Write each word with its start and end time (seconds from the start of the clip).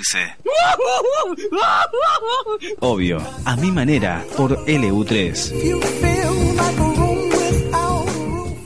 y 0.00 0.12
reírse. 0.12 0.36
Obvio, 2.80 3.18
a 3.44 3.56
mi 3.56 3.70
manera, 3.70 4.24
por 4.36 4.56
LU3. 4.66 5.52
You 5.64 5.80
feel 5.80 6.32
like 6.56 6.78
a 6.78 6.82
room 6.82 7.28
without 7.28 8.08
a 8.08 8.12
roof. 8.12 8.56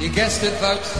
You 0.00 0.08
guessed 0.10 0.42
it, 0.44 0.52
folks. 0.54 0.96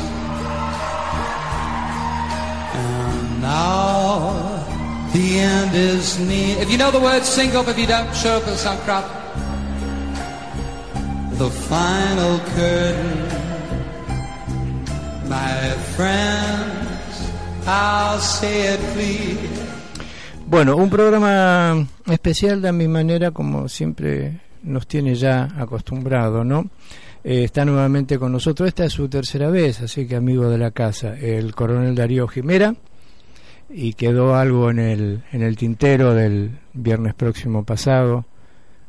And 2.75 3.41
now 3.42 4.64
the 5.12 5.38
end 5.38 5.75
is 5.75 6.19
near. 6.19 6.59
If 6.59 6.70
you 6.70 6.78
know 6.78 6.91
the 6.91 7.00
words, 7.00 7.28
sing 7.28 7.55
up. 7.56 7.69
If 7.69 7.78
you 7.78 7.86
don't, 7.86 8.14
show 8.14 8.36
up 8.36 8.47
with 8.47 8.59
some 8.59 8.78
crap. 8.78 9.05
The 11.38 11.50
final 11.50 12.38
curtain, 12.38 13.45
Bueno, 20.47 20.77
un 20.77 20.89
programa 20.89 21.87
especial 22.06 22.62
de 22.62 22.73
mi 22.73 22.87
manera, 22.87 23.33
como 23.33 23.69
siempre 23.69 24.41
nos 24.62 24.87
tiene 24.87 25.15
ya 25.15 25.48
acostumbrado, 25.59 26.45
¿no? 26.45 26.70
Eh, 27.25 27.45
está 27.45 27.65
nuevamente 27.65 28.19
con 28.19 28.31
nosotros, 28.31 28.69
esta 28.69 28.84
es 28.84 28.92
su 28.92 29.09
tercera 29.09 29.50
vez, 29.50 29.81
así 29.81 30.06
que 30.06 30.15
amigo 30.15 30.48
de 30.48 30.59
la 30.59 30.70
casa, 30.70 31.19
el 31.19 31.55
coronel 31.55 31.97
Darío 31.97 32.28
Jimera, 32.28 32.77
y 33.69 33.95
quedó 33.95 34.37
algo 34.37 34.70
en 34.70 34.78
el, 34.78 35.25
en 35.33 35.43
el 35.43 35.56
tintero 35.56 36.15
del 36.15 36.59
viernes 36.72 37.15
próximo 37.15 37.65
pasado, 37.65 38.27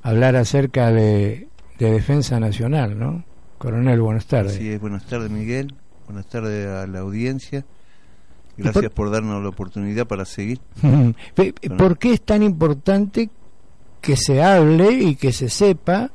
hablar 0.04 0.36
acerca 0.36 0.92
de, 0.92 1.48
de 1.80 1.92
defensa 1.92 2.40
nacional, 2.40 3.00
¿no? 3.00 3.24
Coronel, 3.58 4.00
buenas 4.02 4.28
tardes. 4.28 4.60
Es, 4.60 4.80
buenas 4.80 5.06
tardes 5.08 5.32
Miguel, 5.32 5.74
buenas 6.08 6.26
tardes 6.28 6.68
a 6.68 6.88
la 6.88 7.00
audiencia. 7.00 7.66
Gracias 8.58 8.92
por 8.92 9.12
darnos 9.12 9.44
la 9.44 9.50
oportunidad 9.50 10.08
para 10.08 10.26
seguir. 10.26 10.60
Pe- 11.36 11.54
¿Por 11.78 11.98
qué 12.00 12.14
es 12.14 12.22
tan 12.24 12.42
importante 12.42 13.30
que 14.02 14.16
se 14.16 14.42
hable 14.42 14.92
y 14.94 15.16
que 15.16 15.32
se 15.32 15.48
sepa 15.50 16.10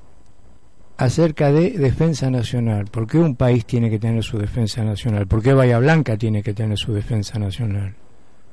acerca 0.97 1.53
de 1.53 1.71
defensa 1.71 2.31
nacional? 2.31 2.87
¿Por 2.87 3.07
qué 3.07 3.19
un 3.19 3.37
país 3.37 3.65
tiene 3.65 3.91
que 3.91 4.01
tener 4.01 4.25
su 4.25 4.39
defensa 4.39 4.83
nacional? 4.83 5.29
¿Por 5.29 5.41
qué 5.43 5.53
Bahía 5.53 5.79
Blanca 5.79 6.17
tiene 6.17 6.43
que 6.43 6.53
tener 6.53 6.77
su 6.79 6.93
defensa 6.93 7.39
nacional? 7.39 7.95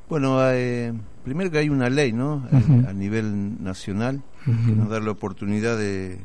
Bueno, 0.08 0.38
eh, 0.52 0.94
primero 1.24 1.50
que 1.50 1.58
hay 1.60 1.70
una 1.70 1.90
ley, 1.90 2.12
¿no? 2.14 2.48
A 2.88 2.94
nivel 2.94 3.64
nacional 3.64 4.22
que 4.46 4.52
Ujú. 4.52 4.72
nos 4.76 4.90
da 4.90 5.00
la 5.00 5.12
oportunidad 5.12 5.78
de 5.78 6.20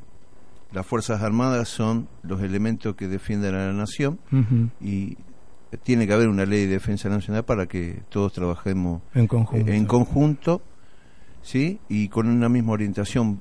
las 0.75 0.85
fuerzas 0.87 1.23
armadas 1.23 1.69
son 1.69 2.09
los 2.23 2.43
elementos 2.43 2.95
que 2.97 3.09
defienden 3.09 3.55
a 3.55 3.67
la 3.69 3.73
nación 3.73 4.19
y 4.81 5.17
tiene 5.83 6.07
que 6.07 6.13
haber 6.13 6.29
una 6.29 6.45
ley 6.47 6.63
de 6.67 6.73
defensa 6.73 7.09
nacional 7.09 7.45
para 7.45 7.67
que 7.67 8.03
todos 8.09 8.33
trabajemos 8.33 9.03
En 9.15 9.27
conjunto. 9.27 9.71
eh, 9.71 9.77
en 9.77 9.87
conjunto, 9.87 10.63
sí, 11.43 11.79
y 11.89 12.09
con 12.09 12.29
una 12.29 12.49
misma 12.49 12.73
orientación 12.73 13.41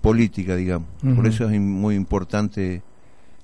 política, 0.00 0.56
digamos. 0.56 0.88
Por 1.14 1.26
eso 1.26 1.48
es 1.50 1.60
muy 1.60 1.94
importante 1.94 2.82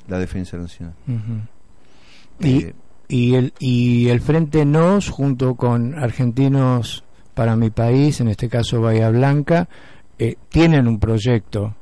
la 0.08 0.18
defensa 0.18 0.56
nacional. 0.56 0.94
Ujú. 1.06 2.46
Y, 2.48 2.62
Eh, 2.64 2.74
y, 3.08 3.34
el, 3.34 3.52
y 3.60 4.08
el 4.08 4.20
Frente 4.20 4.64
NOS, 4.64 5.10
junto 5.10 5.54
con 5.54 5.94
Argentinos 5.98 7.04
para 7.34 7.54
mi 7.56 7.70
país, 7.70 8.20
en 8.20 8.28
este 8.28 8.48
caso 8.48 8.80
Bahía 8.80 9.10
Blanca, 9.10 9.68
eh, 10.18 10.36
tienen 10.48 10.88
un 10.88 10.98
proyecto 10.98 11.74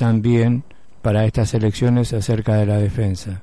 también 0.00 0.64
para 1.02 1.26
estas 1.26 1.52
elecciones 1.52 2.14
acerca 2.14 2.54
de 2.54 2.64
la 2.64 2.78
defensa. 2.78 3.42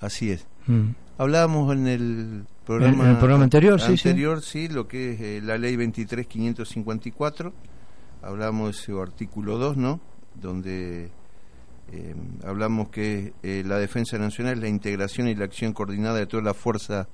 Así 0.00 0.32
es. 0.32 0.48
Mm. 0.66 0.88
Hablábamos 1.16 1.72
en 1.72 1.86
el 1.86 2.44
programa, 2.66 3.04
En 3.04 3.10
el 3.10 3.16
programa 3.18 3.44
anterior, 3.44 3.80
sí, 3.80 3.96
sí. 3.96 4.08
anterior, 4.08 4.42
sí, 4.42 4.66
lo 4.66 4.88
que 4.88 5.12
es 5.12 5.20
eh, 5.20 5.40
la 5.44 5.56
ley 5.56 5.76
23554. 5.76 7.52
Hablamos 8.22 8.72
de 8.72 8.82
ese 8.82 9.00
artículo 9.00 9.56
2, 9.58 9.76
¿no? 9.76 10.00
Donde 10.34 11.12
eh, 11.92 12.14
hablamos 12.44 12.88
que 12.88 13.32
eh, 13.44 13.62
la 13.64 13.78
defensa 13.78 14.18
nacional 14.18 14.54
es 14.54 14.60
la 14.60 14.68
integración 14.68 15.28
y 15.28 15.36
la 15.36 15.44
acción 15.44 15.72
coordinada 15.72 16.18
de 16.18 16.26
toda 16.26 16.42
la 16.42 16.54
fuerza 16.54 17.06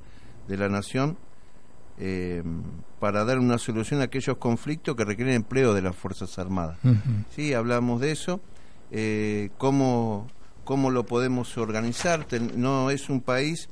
de 0.49 0.57
la 0.57 0.71
nación 0.71 1.19
eh, 2.01 2.43
para 2.99 3.25
dar 3.25 3.39
una 3.39 3.59
solución 3.59 4.01
a 4.01 4.05
aquellos 4.05 4.37
conflictos 4.39 4.97
que 4.97 5.05
requieren 5.05 5.35
empleo 5.35 5.75
de 5.75 5.83
las 5.83 5.95
Fuerzas 5.95 6.39
Armadas. 6.39 6.79
Sí, 7.37 7.53
hablamos 7.55 8.01
de 8.01 8.11
eso. 8.13 8.41
Eh, 8.91 9.51
¿cómo, 9.59 10.27
¿Cómo 10.65 10.91
lo 10.91 11.05
podemos 11.07 11.57
organizar? 11.59 12.25
Ten- 12.25 12.53
no 12.57 12.91
es 12.91 13.09
un 13.11 13.21
país 13.21 13.69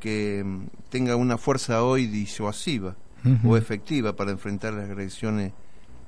que 0.00 0.42
mm, 0.44 0.66
tenga 0.90 1.16
una 1.16 1.38
fuerza 1.38 1.82
hoy 1.84 2.06
disuasiva 2.06 2.96
o 3.44 3.56
efectiva 3.56 4.14
para 4.14 4.30
enfrentar 4.30 4.72
las 4.74 4.84
agresiones 4.90 5.52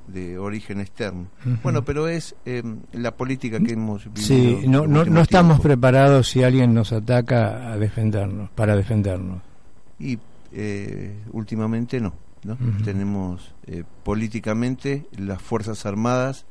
de 0.07 0.39
origen 0.39 0.81
externo. 0.81 1.27
Bueno, 1.63 1.85
pero 1.85 2.09
es 2.09 2.35
eh, 2.47 2.63
la 2.93 3.15
política 3.17 3.59
que 3.61 3.73
hemos 3.75 4.05
vivido. 4.05 4.27
Sí, 4.27 4.69
no, 4.69 4.87
no, 4.87 5.05
no 5.05 5.21
estamos 5.21 5.61
preparados 5.61 6.29
si 6.29 6.43
alguien 6.43 6.73
nos 6.75 6.93
ataca 6.93 7.73
a 7.73 7.77
defendernos, 7.79 8.51
para 8.51 8.75
defendernos. 8.77 9.43
Y 9.99 10.19
eh, 10.53 11.17
últimamente 11.33 12.01
no. 12.01 12.15
¿no? 12.43 12.57
Tenemos 12.85 13.55
eh, 13.67 13.85
políticamente 14.03 15.07
las 15.17 15.43
Fuerzas 15.43 15.85
Armadas, 15.85 16.47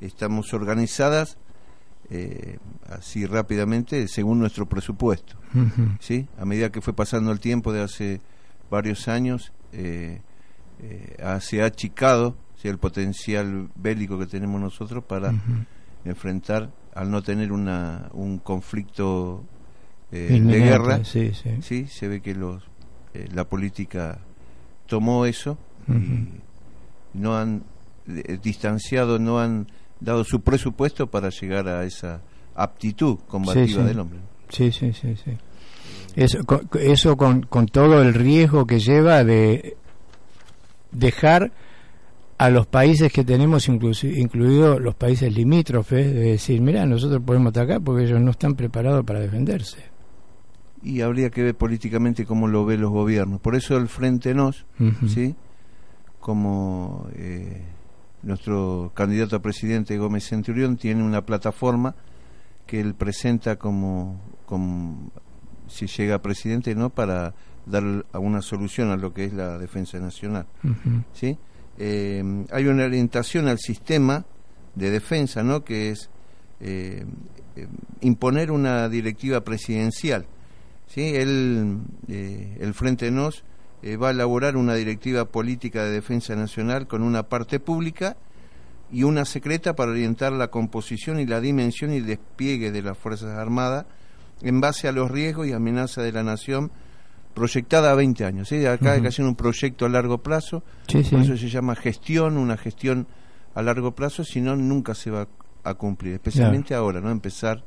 estamos 0.00 0.54
organizadas 0.54 1.36
eh, 2.10 2.58
así 2.88 3.26
rápidamente 3.26 4.06
según 4.08 4.38
nuestro 4.38 4.66
presupuesto. 4.66 5.36
¿sí? 6.00 6.28
A 6.38 6.44
medida 6.44 6.70
que 6.70 6.80
fue 6.80 6.92
pasando 6.92 7.32
el 7.32 7.40
tiempo 7.40 7.72
de 7.72 7.82
hace 7.82 8.20
varios 8.70 9.08
años, 9.08 9.52
eh, 9.72 10.20
eh, 10.80 11.38
se 11.40 11.62
ha 11.62 11.66
achicado 11.66 12.36
¿sí? 12.56 12.68
el 12.68 12.78
potencial 12.78 13.68
bélico 13.74 14.18
que 14.18 14.26
tenemos 14.26 14.60
nosotros 14.60 15.04
para 15.04 15.32
enfrentar, 16.04 16.70
al 16.94 17.10
no 17.10 17.22
tener 17.22 17.52
una, 17.52 18.10
un 18.12 18.38
conflicto 18.38 19.44
eh, 20.10 20.40
de 20.42 20.58
guerra, 20.60 21.04
Sí, 21.04 21.32
sí. 21.34 21.62
sí, 21.62 21.86
se 21.86 22.08
ve 22.08 22.20
que 22.20 22.34
los, 22.34 22.62
eh, 23.14 23.28
la 23.34 23.44
política 23.44 24.18
tomó 24.86 25.26
eso 25.26 25.58
y 25.88 27.18
no 27.18 27.36
han 27.36 27.62
eh, 28.08 28.38
distanciado, 28.42 29.18
no 29.18 29.38
han 29.40 29.66
dado 30.00 30.24
su 30.24 30.40
presupuesto 30.40 31.06
para 31.08 31.28
llegar 31.30 31.68
a 31.68 31.84
esa 31.84 32.20
aptitud 32.54 33.18
combativa 33.28 33.66
Sí, 33.66 33.72
sí. 33.74 33.82
del 33.82 33.98
hombre. 33.98 34.18
Sí, 34.48 34.70
sí, 34.72 34.92
sí, 34.92 35.16
sí. 35.16 35.32
Eso, 36.14 36.44
con, 36.44 36.68
eso 36.80 37.16
con, 37.16 37.42
con 37.42 37.66
todo 37.66 38.02
el 38.02 38.12
riesgo 38.14 38.66
que 38.66 38.78
lleva 38.80 39.24
de 39.24 39.76
dejar 40.90 41.52
a 42.38 42.50
los 42.50 42.66
países 42.66 43.12
que 43.12 43.24
tenemos, 43.24 43.68
incluidos 43.68 44.80
los 44.80 44.94
países 44.94 45.32
limítrofes, 45.32 46.12
de 46.12 46.20
decir, 46.32 46.60
mira, 46.60 46.84
nosotros 46.86 47.22
podemos 47.24 47.50
atacar 47.50 47.80
porque 47.80 48.04
ellos 48.04 48.20
no 48.20 48.32
están 48.32 48.54
preparados 48.54 49.04
para 49.04 49.20
defenderse. 49.20 49.91
Y 50.82 51.00
habría 51.00 51.30
que 51.30 51.42
ver 51.42 51.54
políticamente 51.54 52.26
cómo 52.26 52.48
lo 52.48 52.64
ven 52.64 52.80
los 52.80 52.90
gobiernos. 52.90 53.40
Por 53.40 53.54
eso 53.54 53.76
el 53.76 53.88
Frente 53.88 54.34
Nos. 54.34 54.66
¿sí? 55.06 55.34
como 56.22 57.08
eh, 57.16 57.60
nuestro 58.22 58.92
candidato 58.94 59.34
a 59.34 59.42
presidente 59.42 59.98
Gómez 59.98 60.28
Centurión 60.28 60.76
tiene 60.76 61.02
una 61.02 61.26
plataforma 61.26 61.96
que 62.64 62.80
él 62.80 62.94
presenta 62.94 63.56
como, 63.56 64.20
como 64.46 65.10
si 65.66 65.88
llega 65.88 66.14
a 66.14 66.22
presidente, 66.22 66.76
¿no? 66.76 66.90
Para 66.90 67.34
dar 67.66 67.82
una 68.14 68.40
solución 68.40 68.90
a 68.90 68.96
lo 68.96 69.12
que 69.12 69.24
es 69.24 69.32
la 69.32 69.58
defensa 69.58 69.98
nacional. 69.98 70.46
¿sí? 71.12 71.36
Eh, 71.78 72.44
hay 72.50 72.66
una 72.66 72.84
orientación 72.84 73.48
al 73.48 73.58
sistema 73.58 74.24
de 74.74 74.90
defensa, 74.90 75.42
¿no? 75.42 75.64
Que 75.64 75.90
es 75.90 76.08
eh, 76.60 77.04
eh, 77.56 77.66
imponer 78.00 78.52
una 78.52 78.88
directiva 78.88 79.42
presidencial. 79.42 80.24
¿Sí? 80.92 81.14
El, 81.16 81.78
eh, 82.08 82.58
el 82.60 82.74
Frente 82.74 83.10
Nos 83.10 83.44
eh, 83.82 83.96
va 83.96 84.08
a 84.08 84.10
elaborar 84.12 84.56
una 84.56 84.74
directiva 84.74 85.24
política 85.24 85.84
de 85.84 85.90
defensa 85.90 86.36
nacional 86.36 86.86
con 86.86 87.02
una 87.02 87.24
parte 87.24 87.60
pública 87.60 88.16
y 88.92 89.04
una 89.04 89.24
secreta 89.24 89.74
para 89.74 89.92
orientar 89.92 90.32
la 90.32 90.48
composición 90.48 91.18
y 91.18 91.26
la 91.26 91.40
dimensión 91.40 91.92
y 91.92 92.00
despliegue 92.00 92.70
de 92.70 92.82
las 92.82 92.98
Fuerzas 92.98 93.38
Armadas 93.38 93.86
en 94.42 94.60
base 94.60 94.86
a 94.88 94.92
los 94.92 95.10
riesgos 95.10 95.46
y 95.46 95.52
amenazas 95.52 96.04
de 96.04 96.12
la 96.12 96.22
nación 96.22 96.70
proyectada 97.34 97.92
a 97.92 97.94
20 97.94 98.24
años. 98.24 98.48
¿sí? 98.48 98.66
Acá 98.66 98.92
hay 98.92 99.00
que 99.00 99.08
hacer 99.08 99.24
un 99.24 99.34
proyecto 99.36 99.86
a 99.86 99.88
largo 99.88 100.18
plazo, 100.18 100.62
Sí, 100.88 101.02
sí. 101.02 101.10
por 101.10 101.20
eso 101.20 101.36
se 101.36 101.48
llama 101.48 101.74
gestión, 101.74 102.36
una 102.36 102.56
gestión 102.58 103.06
a 103.54 103.62
largo 103.62 103.94
plazo, 103.94 104.24
si 104.24 104.40
no, 104.40 104.56
nunca 104.56 104.94
se 104.94 105.10
va 105.10 105.26
a 105.64 105.74
cumplir, 105.74 106.14
especialmente 106.14 106.74
ahora, 106.74 107.00
¿no? 107.00 107.10
Empezar 107.10 107.64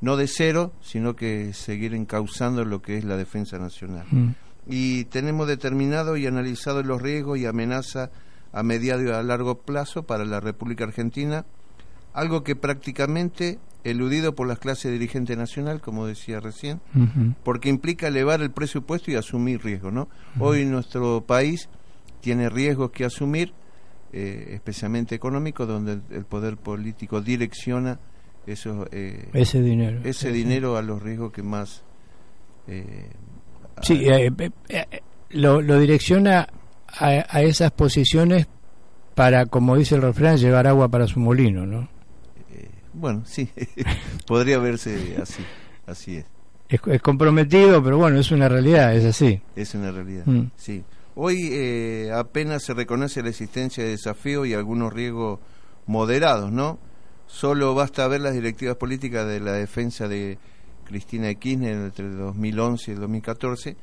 no 0.00 0.16
de 0.16 0.28
cero, 0.28 0.72
sino 0.80 1.16
que 1.16 1.52
seguir 1.52 1.94
encauzando 1.94 2.64
lo 2.64 2.82
que 2.82 2.98
es 2.98 3.04
la 3.04 3.16
defensa 3.16 3.58
nacional. 3.58 4.06
Mm. 4.10 4.28
Y 4.68 5.04
tenemos 5.06 5.48
determinado 5.48 6.16
y 6.16 6.26
analizado 6.26 6.82
los 6.82 7.00
riesgos 7.00 7.38
y 7.38 7.46
amenazas 7.46 8.10
a 8.52 8.62
mediado 8.62 9.02
y 9.02 9.10
a 9.10 9.22
largo 9.22 9.58
plazo 9.58 10.04
para 10.04 10.24
la 10.24 10.40
República 10.40 10.84
Argentina, 10.84 11.44
algo 12.12 12.42
que 12.44 12.56
prácticamente 12.56 13.58
eludido 13.84 14.34
por 14.34 14.46
las 14.46 14.58
clases 14.58 14.92
dirigentes 14.92 15.36
nacional, 15.36 15.80
como 15.80 16.06
decía 16.06 16.40
recién, 16.40 16.80
porque 17.44 17.68
implica 17.68 18.08
elevar 18.08 18.40
el 18.42 18.50
presupuesto 18.50 19.10
y 19.10 19.16
asumir 19.16 19.62
riesgos, 19.62 19.92
¿no? 19.92 20.08
Hoy 20.38 20.64
nuestro 20.64 21.22
país 21.22 21.68
tiene 22.20 22.48
riesgos 22.48 22.90
que 22.90 23.04
asumir, 23.04 23.52
eh, 24.12 24.50
especialmente 24.52 25.14
económicos, 25.14 25.68
donde 25.68 25.92
el, 25.92 26.02
el 26.10 26.24
poder 26.24 26.56
político 26.56 27.20
direcciona 27.20 27.98
esos, 28.52 28.86
eh, 28.92 29.28
Ese 29.32 29.60
dinero. 29.62 30.00
ese 30.04 30.32
dinero 30.32 30.76
a 30.76 30.82
los 30.82 31.02
riesgos 31.02 31.32
que 31.32 31.42
más... 31.42 31.82
eh, 32.66 33.10
Sí, 33.82 34.04
eh, 34.08 34.30
eh, 34.38 34.50
eh, 34.68 35.00
lo, 35.30 35.62
lo 35.62 35.78
direcciona 35.78 36.48
a, 36.88 37.06
a 37.28 37.42
esas 37.42 37.70
posiciones 37.70 38.46
para, 39.14 39.46
como 39.46 39.76
dice 39.76 39.94
el 39.94 40.02
refrán, 40.02 40.36
llevar 40.36 40.66
agua 40.66 40.88
para 40.88 41.06
su 41.06 41.20
molino, 41.20 41.64
¿no? 41.66 41.88
eh, 42.52 42.68
bueno, 42.92 43.22
sí, 43.24 43.48
podría 44.26 44.58
verse 44.58 45.16
así, 45.22 45.44
así 45.86 46.16
es, 46.16 46.24
Es, 46.68 46.80
es 46.86 47.00
comprometido, 47.02 47.82
pero 47.82 47.98
bueno, 47.98 48.18
es 48.18 48.30
una 48.32 48.48
realidad, 48.48 48.94
es 48.96 49.04
así. 49.04 49.40
es 49.54 49.74
una 49.74 49.90
realidad, 49.92 50.24
Mm. 50.26 50.50
sí. 50.56 50.82
Hoy 51.20 51.48
eh, 51.52 52.10
apenas 52.14 52.62
se 52.64 52.74
reconoce 52.74 53.22
la 53.22 53.28
existencia 53.30 53.82
de 53.82 53.90
desafíos 53.90 54.46
y 54.46 54.54
algunos 54.54 54.92
riesgos 54.92 55.40
moderados, 55.86 56.52
¿no? 56.52 56.78
Solo 57.28 57.74
basta 57.74 58.08
ver 58.08 58.20
las 58.22 58.34
directivas 58.34 58.76
políticas 58.76 59.26
de 59.28 59.38
la 59.40 59.52
defensa 59.52 60.08
de 60.08 60.38
Cristina 60.84 61.32
Kirchner 61.34 61.74
entre 61.76 62.06
el 62.06 62.16
2011 62.16 62.90
y 62.90 62.94
el 62.94 63.00
2014, 63.00 63.76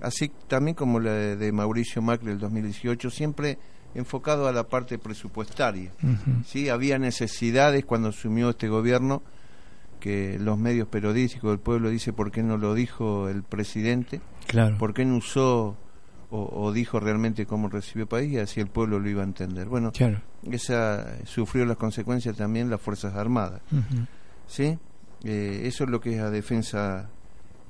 así 0.00 0.32
también 0.48 0.74
como 0.74 0.98
la 0.98 1.12
de, 1.12 1.36
de 1.36 1.52
Mauricio 1.52 2.00
Macri 2.02 2.30
el 2.30 2.38
2018, 2.38 3.10
siempre 3.10 3.58
enfocado 3.94 4.48
a 4.48 4.52
la 4.52 4.64
parte 4.64 4.98
presupuestaria. 4.98 5.90
Sí, 6.46 6.68
había 6.68 6.98
necesidades 6.98 7.84
cuando 7.84 8.08
asumió 8.08 8.50
este 8.50 8.68
gobierno 8.68 9.22
que 10.00 10.38
los 10.38 10.58
medios 10.58 10.88
periodísticos 10.88 11.50
del 11.50 11.58
pueblo 11.60 11.88
dice 11.90 12.12
por 12.12 12.30
qué 12.30 12.42
no 12.42 12.56
lo 12.58 12.74
dijo 12.74 13.28
el 13.28 13.42
presidente, 13.42 14.20
Claro. 14.46 14.76
por 14.78 14.92
qué 14.94 15.04
no 15.04 15.16
usó 15.16 15.76
o, 16.36 16.64
o 16.66 16.72
dijo 16.72 17.00
realmente 17.00 17.46
cómo 17.46 17.68
recibió 17.68 18.06
país 18.08 18.32
y 18.32 18.38
así 18.38 18.60
el 18.60 18.66
pueblo 18.68 18.98
lo 18.98 19.08
iba 19.08 19.22
a 19.22 19.24
entender. 19.26 19.66
Bueno, 19.68 19.92
Claro. 19.92 20.20
esa 20.50 21.24
sufrió 21.24 21.64
las 21.64 21.76
consecuencias 21.76 22.36
también 22.36 22.70
las 22.70 22.80
Fuerzas 22.80 23.14
Armadas. 23.14 23.60
¿sí? 24.46 24.78
Eh, 25.24 25.62
eso 25.64 25.84
es 25.84 25.90
lo 25.90 26.00
que 26.00 26.14
es 26.14 26.20
la 26.20 26.30
defensa 26.30 27.08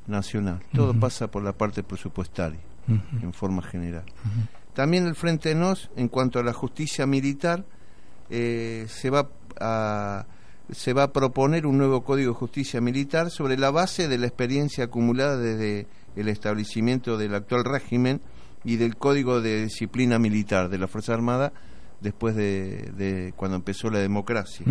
nacional. 0.07 0.61
Todo 0.73 0.95
pasa 0.99 1.31
por 1.31 1.43
la 1.43 1.53
parte 1.53 1.83
presupuestaria 1.83 2.61
en 3.23 3.33
forma 3.33 3.63
general. 3.63 4.05
También 4.75 5.07
el 5.07 5.15
Frente 5.15 5.55
NOS, 5.55 5.91
en 5.97 6.09
cuanto 6.09 6.39
a 6.39 6.43
la 6.45 6.53
justicia 6.53 7.07
militar, 7.07 7.65
eh, 8.31 8.87
se, 8.89 9.11
va 9.11 9.29
a, 9.59 10.27
se 10.71 10.93
va 10.93 11.05
a 11.05 11.13
proponer 11.13 11.67
un 11.67 11.79
nuevo 11.79 12.05
Código 12.05 12.33
de 12.33 12.39
Justicia 12.39 12.81
Militar 12.81 13.31
sobre 13.31 13.57
la 13.57 13.71
base 13.71 14.07
de 14.07 14.19
la 14.19 14.27
experiencia 14.27 14.85
acumulada 14.85 15.37
desde 15.39 15.87
el 16.15 16.29
establecimiento 16.29 17.17
del 17.17 17.35
actual 17.35 17.65
régimen 17.65 18.21
y 18.67 18.77
del 18.77 18.97
Código 18.97 19.41
de 19.41 19.65
Disciplina 19.65 20.19
Militar 20.19 20.69
de 20.69 20.77
la 20.79 20.89
Fuerza 20.89 21.15
Armada 21.15 21.53
después 22.01 22.35
de, 22.37 22.91
de 22.97 23.33
cuando 23.37 23.57
empezó 23.57 23.89
la 23.91 24.01
democracia. 24.01 24.67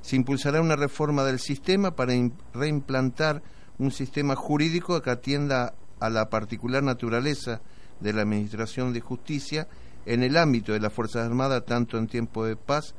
Se 0.00 0.16
impulsará 0.16 0.60
una 0.62 0.76
reforma 0.76 1.22
del 1.24 1.38
sistema 1.38 1.94
para 1.94 2.14
im- 2.14 2.32
reimplantar 2.54 3.42
un 3.78 3.90
sistema 3.90 4.36
jurídico 4.36 5.02
que 5.02 5.10
atienda 5.10 5.74
a 6.00 6.08
la 6.08 6.30
particular 6.30 6.82
naturaleza 6.82 7.60
de 8.00 8.12
la 8.14 8.22
Administración 8.22 8.92
de 8.94 9.00
Justicia 9.00 9.68
en 10.06 10.22
el 10.22 10.36
ámbito 10.36 10.72
de 10.72 10.80
las 10.80 10.92
Fuerzas 10.92 11.26
Armadas, 11.26 11.64
tanto 11.66 11.98
en 11.98 12.06
tiempo 12.06 12.44
de 12.46 12.56
paz 12.56 12.94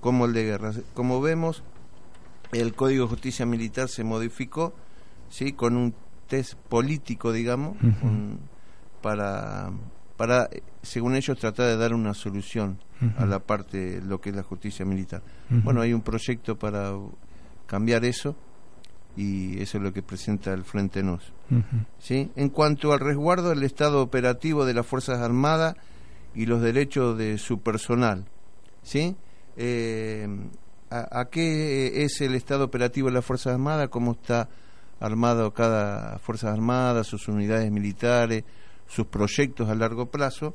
como 0.00 0.26
el 0.26 0.32
de 0.32 0.44
guerra. 0.44 0.72
Como 0.94 1.20
vemos, 1.20 1.62
el 2.52 2.74
Código 2.74 3.04
de 3.04 3.10
Justicia 3.10 3.46
Militar 3.46 3.88
se 3.88 4.04
modificó 4.04 4.74
¿sí? 5.30 5.52
con 5.52 5.76
un 5.76 5.94
test 6.28 6.54
político, 6.68 7.32
digamos, 7.32 7.76
un- 8.02 8.38
para, 9.00 9.70
para, 10.16 10.48
según 10.82 11.14
ellos, 11.14 11.38
tratar 11.38 11.66
de 11.66 11.76
dar 11.76 11.94
una 11.94 12.14
solución 12.14 12.78
a 13.16 13.26
la 13.26 13.38
parte, 13.38 14.00
lo 14.02 14.20
que 14.20 14.30
es 14.30 14.36
la 14.36 14.42
justicia 14.42 14.84
militar. 14.84 15.22
Bueno, 15.48 15.80
hay 15.80 15.92
un 15.92 16.02
proyecto 16.02 16.58
para 16.58 16.92
cambiar 17.66 18.04
eso 18.04 18.34
y 19.16 19.60
eso 19.60 19.78
es 19.78 19.84
lo 19.84 19.92
que 19.92 20.02
presenta 20.02 20.52
el 20.52 20.64
Frente 20.64 21.02
NOS. 21.02 21.32
¿sí? 21.98 22.30
En 22.36 22.48
cuanto 22.50 22.92
al 22.92 23.00
resguardo 23.00 23.50
del 23.50 23.62
estado 23.62 24.02
operativo 24.02 24.64
de 24.64 24.74
las 24.74 24.86
Fuerzas 24.86 25.20
Armadas 25.20 25.76
y 26.34 26.46
los 26.46 26.60
derechos 26.60 27.16
de 27.16 27.38
su 27.38 27.60
personal, 27.60 28.24
¿sí? 28.82 29.16
Eh, 29.56 30.28
¿a, 30.90 31.20
a 31.20 31.24
qué 31.26 32.04
es 32.04 32.20
el 32.20 32.34
estado 32.34 32.64
operativo 32.64 33.08
de 33.08 33.14
las 33.14 33.24
Fuerzas 33.24 33.54
Armadas? 33.54 33.88
¿Cómo 33.88 34.12
está 34.12 34.48
armado 35.00 35.52
cada 35.52 36.18
Fuerzas 36.18 36.52
Armadas, 36.52 37.06
sus 37.06 37.28
unidades 37.28 37.70
militares, 37.70 38.44
sus 38.88 39.06
proyectos 39.06 39.68
a 39.68 39.74
largo 39.74 40.06
plazo? 40.06 40.54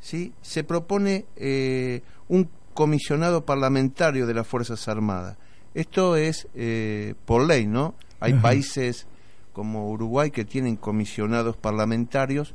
¿sí? 0.00 0.32
Se 0.42 0.64
propone 0.64 1.26
eh, 1.36 2.02
un 2.28 2.48
comisionado 2.74 3.44
parlamentario 3.44 4.26
de 4.26 4.34
las 4.34 4.46
Fuerzas 4.46 4.88
Armadas. 4.88 5.36
Esto 5.74 6.16
es 6.16 6.48
eh, 6.54 7.14
por 7.24 7.46
ley, 7.46 7.66
¿no? 7.66 7.94
Hay 8.18 8.32
Ajá. 8.32 8.42
países 8.42 9.06
como 9.52 9.90
Uruguay 9.90 10.30
que 10.30 10.44
tienen 10.44 10.76
comisionados 10.76 11.56
parlamentarios, 11.56 12.54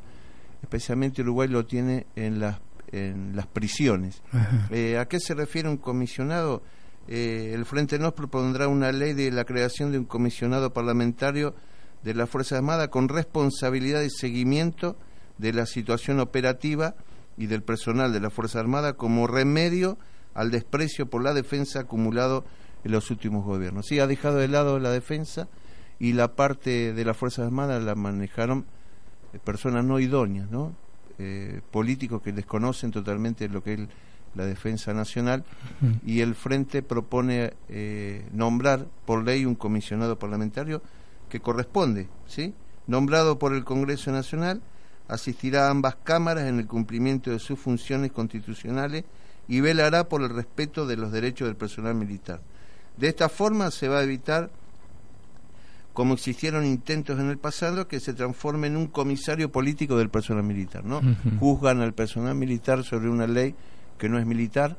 especialmente 0.62 1.22
Uruguay 1.22 1.48
lo 1.48 1.64
tiene 1.64 2.06
en 2.16 2.40
las, 2.40 2.58
en 2.92 3.36
las 3.36 3.46
prisiones. 3.46 4.22
Eh, 4.70 4.98
¿A 4.98 5.06
qué 5.06 5.20
se 5.20 5.34
refiere 5.34 5.68
un 5.68 5.76
comisionado? 5.76 6.62
Eh, 7.08 7.52
el 7.54 7.64
Frente 7.64 7.98
NOS 7.98 8.14
propondrá 8.14 8.66
una 8.68 8.90
ley 8.92 9.12
de 9.12 9.30
la 9.30 9.44
creación 9.44 9.92
de 9.92 9.98
un 9.98 10.04
comisionado 10.04 10.72
parlamentario 10.72 11.54
de 12.02 12.14
la 12.14 12.26
Fuerza 12.26 12.56
Armada 12.56 12.88
con 12.88 13.08
responsabilidad 13.08 14.00
de 14.00 14.10
seguimiento 14.10 14.96
de 15.38 15.52
la 15.52 15.66
situación 15.66 16.20
operativa 16.20 16.94
y 17.36 17.46
del 17.46 17.62
personal 17.62 18.12
de 18.12 18.20
la 18.20 18.30
Fuerza 18.30 18.60
Armada 18.60 18.94
como 18.94 19.26
remedio 19.26 19.98
al 20.34 20.50
desprecio 20.50 21.06
por 21.06 21.22
la 21.22 21.34
defensa 21.34 21.80
acumulado 21.80 22.44
en 22.84 22.92
los 22.92 23.10
últimos 23.10 23.44
gobiernos. 23.44 23.86
Sí, 23.86 23.98
ha 23.98 24.06
dejado 24.06 24.36
de 24.38 24.48
lado 24.48 24.78
la 24.78 24.90
defensa 24.90 25.48
y 25.98 26.12
la 26.12 26.34
parte 26.34 26.92
de 26.92 27.04
las 27.04 27.16
Fuerzas 27.16 27.46
Armadas 27.46 27.82
la 27.82 27.94
manejaron 27.94 28.66
eh, 29.32 29.38
personas 29.42 29.84
no 29.84 29.98
idóneas, 29.98 30.50
¿no? 30.50 30.74
Eh, 31.18 31.62
políticos 31.70 32.20
que 32.20 32.32
desconocen 32.32 32.90
totalmente 32.90 33.48
lo 33.48 33.62
que 33.62 33.74
es 33.74 33.80
la 34.34 34.44
defensa 34.44 34.92
nacional 34.92 35.44
y 36.04 36.20
el 36.20 36.34
Frente 36.34 36.82
propone 36.82 37.54
eh, 37.70 38.28
nombrar 38.32 38.86
por 39.06 39.24
ley 39.24 39.46
un 39.46 39.54
comisionado 39.54 40.18
parlamentario 40.18 40.82
que 41.30 41.40
corresponde, 41.40 42.08
¿sí? 42.26 42.52
Nombrado 42.86 43.38
por 43.38 43.54
el 43.54 43.64
Congreso 43.64 44.12
Nacional, 44.12 44.60
asistirá 45.08 45.66
a 45.66 45.70
ambas 45.70 45.96
cámaras 45.96 46.44
en 46.44 46.58
el 46.58 46.66
cumplimiento 46.66 47.30
de 47.30 47.38
sus 47.38 47.58
funciones 47.58 48.12
constitucionales 48.12 49.04
y 49.48 49.60
velará 49.60 50.08
por 50.08 50.22
el 50.22 50.30
respeto 50.30 50.86
de 50.86 50.96
los 50.96 51.12
derechos 51.12 51.46
del 51.46 51.56
personal 51.56 51.94
militar. 51.94 52.40
De 52.96 53.08
esta 53.08 53.28
forma 53.28 53.70
se 53.70 53.88
va 53.88 53.98
a 53.98 54.02
evitar 54.02 54.50
como 55.96 56.12
existieron 56.12 56.66
intentos 56.66 57.18
en 57.18 57.30
el 57.30 57.38
pasado, 57.38 57.88
que 57.88 58.00
se 58.00 58.12
transforme 58.12 58.66
en 58.66 58.76
un 58.76 58.88
comisario 58.88 59.50
político 59.50 59.96
del 59.96 60.10
personal 60.10 60.44
militar, 60.44 60.84
¿no? 60.84 61.00
Juzgan 61.40 61.80
al 61.80 61.94
personal 61.94 62.34
militar 62.34 62.84
sobre 62.84 63.08
una 63.08 63.26
ley 63.26 63.54
que 63.96 64.10
no 64.10 64.18
es 64.18 64.26
militar, 64.26 64.76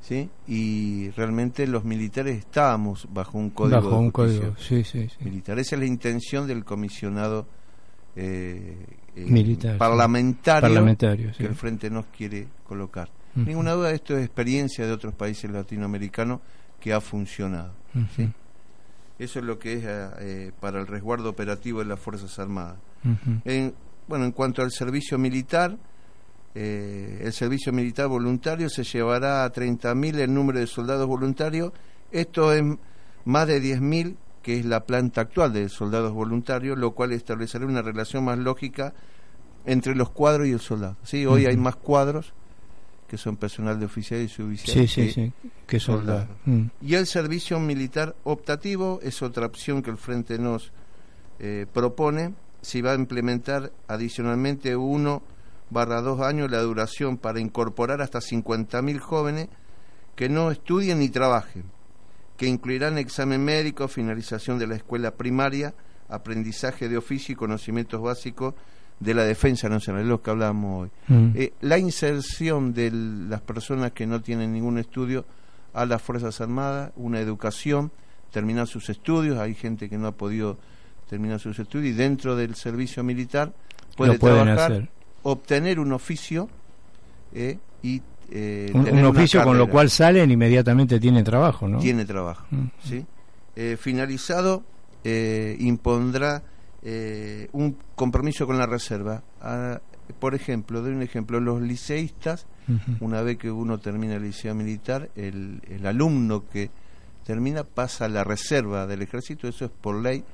¿sí? 0.00 0.30
Y 0.48 1.10
realmente 1.10 1.66
los 1.66 1.84
militares 1.84 2.38
estábamos 2.38 3.06
bajo 3.12 3.36
un 3.36 3.50
código 3.50 3.76
Bajo 3.76 3.90
de 3.90 3.96
un 3.96 4.10
justicia 4.10 4.40
código, 4.40 4.56
sí, 4.58 4.82
sí, 4.82 5.08
sí. 5.10 5.24
militar. 5.24 5.58
Esa 5.58 5.74
es 5.74 5.80
la 5.80 5.86
intención 5.86 6.46
del 6.46 6.64
comisionado 6.64 7.46
eh, 8.20 8.76
eh, 9.16 9.26
Militar, 9.26 9.78
parlamentario, 9.78 10.68
Parlamentario, 10.68 11.32
sí. 11.32 11.38
que 11.38 11.46
el 11.46 11.54
Frente 11.54 11.90
nos 11.90 12.06
quiere 12.06 12.46
colocar. 12.64 13.08
Ninguna 13.34 13.72
duda, 13.72 13.92
esto 13.92 14.16
es 14.18 14.24
experiencia 14.24 14.86
de 14.86 14.92
otros 14.92 15.14
países 15.14 15.50
latinoamericanos 15.50 16.40
que 16.80 16.92
ha 16.92 17.00
funcionado. 17.00 17.72
Eso 19.18 19.38
es 19.38 19.44
lo 19.44 19.58
que 19.58 19.74
es 19.74 19.84
eh, 19.84 20.52
para 20.60 20.80
el 20.80 20.86
resguardo 20.86 21.30
operativo 21.30 21.78
de 21.78 21.84
las 21.84 22.00
Fuerzas 22.00 22.38
Armadas. 22.38 22.78
En, 23.44 23.74
bueno, 24.08 24.24
en 24.24 24.32
cuanto 24.32 24.62
al 24.62 24.72
servicio 24.72 25.16
militar, 25.16 25.76
eh, 26.54 27.22
el 27.22 27.32
servicio 27.32 27.72
militar 27.72 28.08
voluntario 28.08 28.68
se 28.68 28.82
llevará 28.82 29.44
a 29.44 29.52
30.000 29.52 30.18
el 30.18 30.34
número 30.34 30.58
de 30.58 30.66
soldados 30.66 31.06
voluntarios. 31.06 31.72
Esto 32.10 32.52
es 32.52 32.62
más 33.24 33.46
de 33.46 33.62
10.000 33.62 34.16
que 34.42 34.58
es 34.58 34.64
la 34.64 34.84
planta 34.84 35.22
actual 35.22 35.52
de 35.52 35.68
soldados 35.68 36.12
voluntarios, 36.12 36.78
lo 36.78 36.92
cual 36.92 37.12
establecerá 37.12 37.66
una 37.66 37.82
relación 37.82 38.24
más 38.24 38.38
lógica 38.38 38.94
entre 39.66 39.94
los 39.94 40.10
cuadros 40.10 40.46
y 40.46 40.52
el 40.52 40.60
soldado. 40.60 40.96
¿sí? 41.02 41.26
Hoy 41.26 41.46
hay 41.46 41.56
más 41.56 41.76
cuadros 41.76 42.32
que 43.06 43.18
son 43.18 43.36
personal 43.36 43.78
de 43.80 43.86
oficial 43.86 44.20
y 44.20 44.28
suboficial 44.28 44.76
Sí, 44.76 44.86
sí, 44.86 45.06
que 45.06 45.12
sí. 45.12 45.32
Que 45.66 45.80
soldado. 45.80 46.20
soldado. 46.20 46.38
Mm. 46.46 46.66
Y 46.80 46.94
el 46.94 47.06
servicio 47.06 47.58
militar 47.58 48.14
optativo 48.22 49.00
es 49.02 49.20
otra 49.20 49.46
opción 49.46 49.82
que 49.82 49.90
el 49.90 49.96
Frente 49.96 50.38
nos 50.38 50.72
eh, 51.40 51.66
propone. 51.72 52.34
Si 52.62 52.80
va 52.82 52.92
a 52.92 52.94
implementar 52.94 53.72
adicionalmente 53.88 54.76
uno 54.76 55.22
barra 55.70 56.02
dos 56.02 56.20
años 56.20 56.50
la 56.50 56.60
duración 56.62 57.16
para 57.16 57.40
incorporar 57.40 58.00
hasta 58.00 58.20
50.000 58.20 58.98
jóvenes 59.00 59.48
que 60.14 60.28
no 60.28 60.50
estudien 60.50 60.98
ni 60.98 61.08
trabajen, 61.08 61.64
que 62.40 62.46
incluirán 62.46 62.96
examen 62.96 63.44
médico, 63.44 63.86
finalización 63.86 64.58
de 64.58 64.66
la 64.66 64.74
escuela 64.74 65.10
primaria, 65.10 65.74
aprendizaje 66.08 66.88
de 66.88 66.96
oficio 66.96 67.34
y 67.34 67.36
conocimientos 67.36 68.00
básicos 68.00 68.54
de 68.98 69.12
la 69.12 69.24
defensa 69.24 69.68
nacional, 69.68 70.04
es 70.04 70.08
lo 70.08 70.22
que 70.22 70.30
hablábamos 70.30 70.84
hoy. 70.84 70.90
Mm. 71.08 71.32
Eh, 71.36 71.52
la 71.60 71.76
inserción 71.76 72.72
de 72.72 72.92
las 72.92 73.42
personas 73.42 73.92
que 73.92 74.06
no 74.06 74.22
tienen 74.22 74.54
ningún 74.54 74.78
estudio 74.78 75.26
a 75.74 75.84
las 75.84 76.00
Fuerzas 76.00 76.40
Armadas, 76.40 76.92
una 76.96 77.20
educación, 77.20 77.92
terminar 78.30 78.66
sus 78.66 78.88
estudios, 78.88 79.38
hay 79.38 79.54
gente 79.54 79.90
que 79.90 79.98
no 79.98 80.06
ha 80.06 80.12
podido 80.12 80.56
terminar 81.10 81.40
sus 81.40 81.58
estudios 81.58 81.92
y 81.92 81.98
dentro 81.98 82.36
del 82.36 82.54
servicio 82.54 83.04
militar 83.04 83.52
puede 83.98 84.18
trabajar, 84.18 84.72
hacer. 84.72 84.88
obtener 85.24 85.78
un 85.78 85.92
oficio 85.92 86.48
eh, 87.34 87.58
y 87.82 88.00
eh, 88.30 88.70
Un, 88.74 88.84
tener 88.84 89.04
un 89.04 89.10
una 89.10 89.18
oficio 89.18 89.42
con 89.42 89.58
lo 89.58 89.68
cual 89.68 89.90
salen 89.90 90.30
inmediatamente 90.30 91.00
tienen 91.00 91.24
trabajo, 91.24 91.68
¿no? 91.68 91.78
tiene 91.78 92.04
trabajo. 92.04 92.46
Mm. 92.50 92.66
¿sí? 92.84 93.04
Eh, 93.56 93.76
finalizado, 93.78 94.62
eh, 95.04 95.56
impondrá 95.58 96.42
eh, 96.82 97.48
un 97.52 97.76
compromiso 97.94 98.46
con 98.46 98.58
la 98.58 98.66
reserva. 98.66 99.22
Ah, 99.40 99.80
por 100.18 100.34
ejemplo, 100.34 100.82
doy 100.82 100.92
un 100.92 101.02
ejemplo, 101.02 101.40
los 101.40 101.60
liceístas, 101.60 102.46
una 103.00 103.20
vez 103.22 103.36
que 103.36 103.50
uno 103.50 103.78
termina 103.78 104.14
el 104.14 104.22
liceo 104.22 104.54
militar, 104.54 105.10
el, 105.16 105.60
el 105.68 105.84
alumno 105.86 106.48
que 106.48 106.70
termina 107.24 107.64
pasa 107.64 108.04
a 108.04 108.08
la 108.08 108.22
reserva 108.22 108.86
del 108.86 109.02
ejército, 109.02 109.48
eso 109.48 109.64
es 109.64 109.70
por 109.70 109.96
ley 110.00 110.24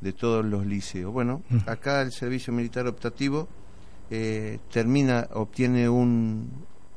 de 0.00 0.12
todos 0.12 0.44
los 0.44 0.66
liceos. 0.66 1.12
Bueno, 1.12 1.42
Ujú. 1.50 1.70
acá 1.70 2.02
el 2.02 2.12
servicio 2.12 2.52
militar 2.52 2.86
optativo 2.86 3.48
eh, 4.10 4.58
termina, 4.70 5.28
obtiene 5.32 5.88
un, 5.88 6.50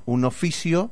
un 0.06 0.26
oficio 0.26 0.92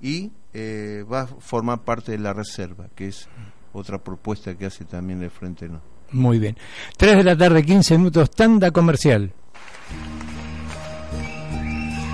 y 0.00 0.30
eh, 0.54 1.04
va 1.10 1.22
a 1.22 1.26
formar 1.26 1.82
parte 1.82 2.12
de 2.12 2.18
la 2.18 2.32
reserva, 2.32 2.88
que 2.94 3.08
es 3.08 3.28
otra 3.72 3.98
propuesta 3.98 4.54
que 4.56 4.66
hace 4.66 4.84
también 4.84 5.22
el 5.22 5.30
Frente 5.30 5.68
No. 5.68 5.80
Muy 6.10 6.38
bien. 6.38 6.56
3 6.96 7.18
de 7.18 7.24
la 7.24 7.36
tarde, 7.36 7.64
15 7.64 7.98
minutos, 7.98 8.30
tanda 8.30 8.70
comercial. 8.70 9.32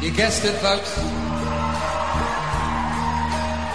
You 0.03 0.11
guessed 0.11 0.45
it, 0.45 0.55
folks. 0.57 0.99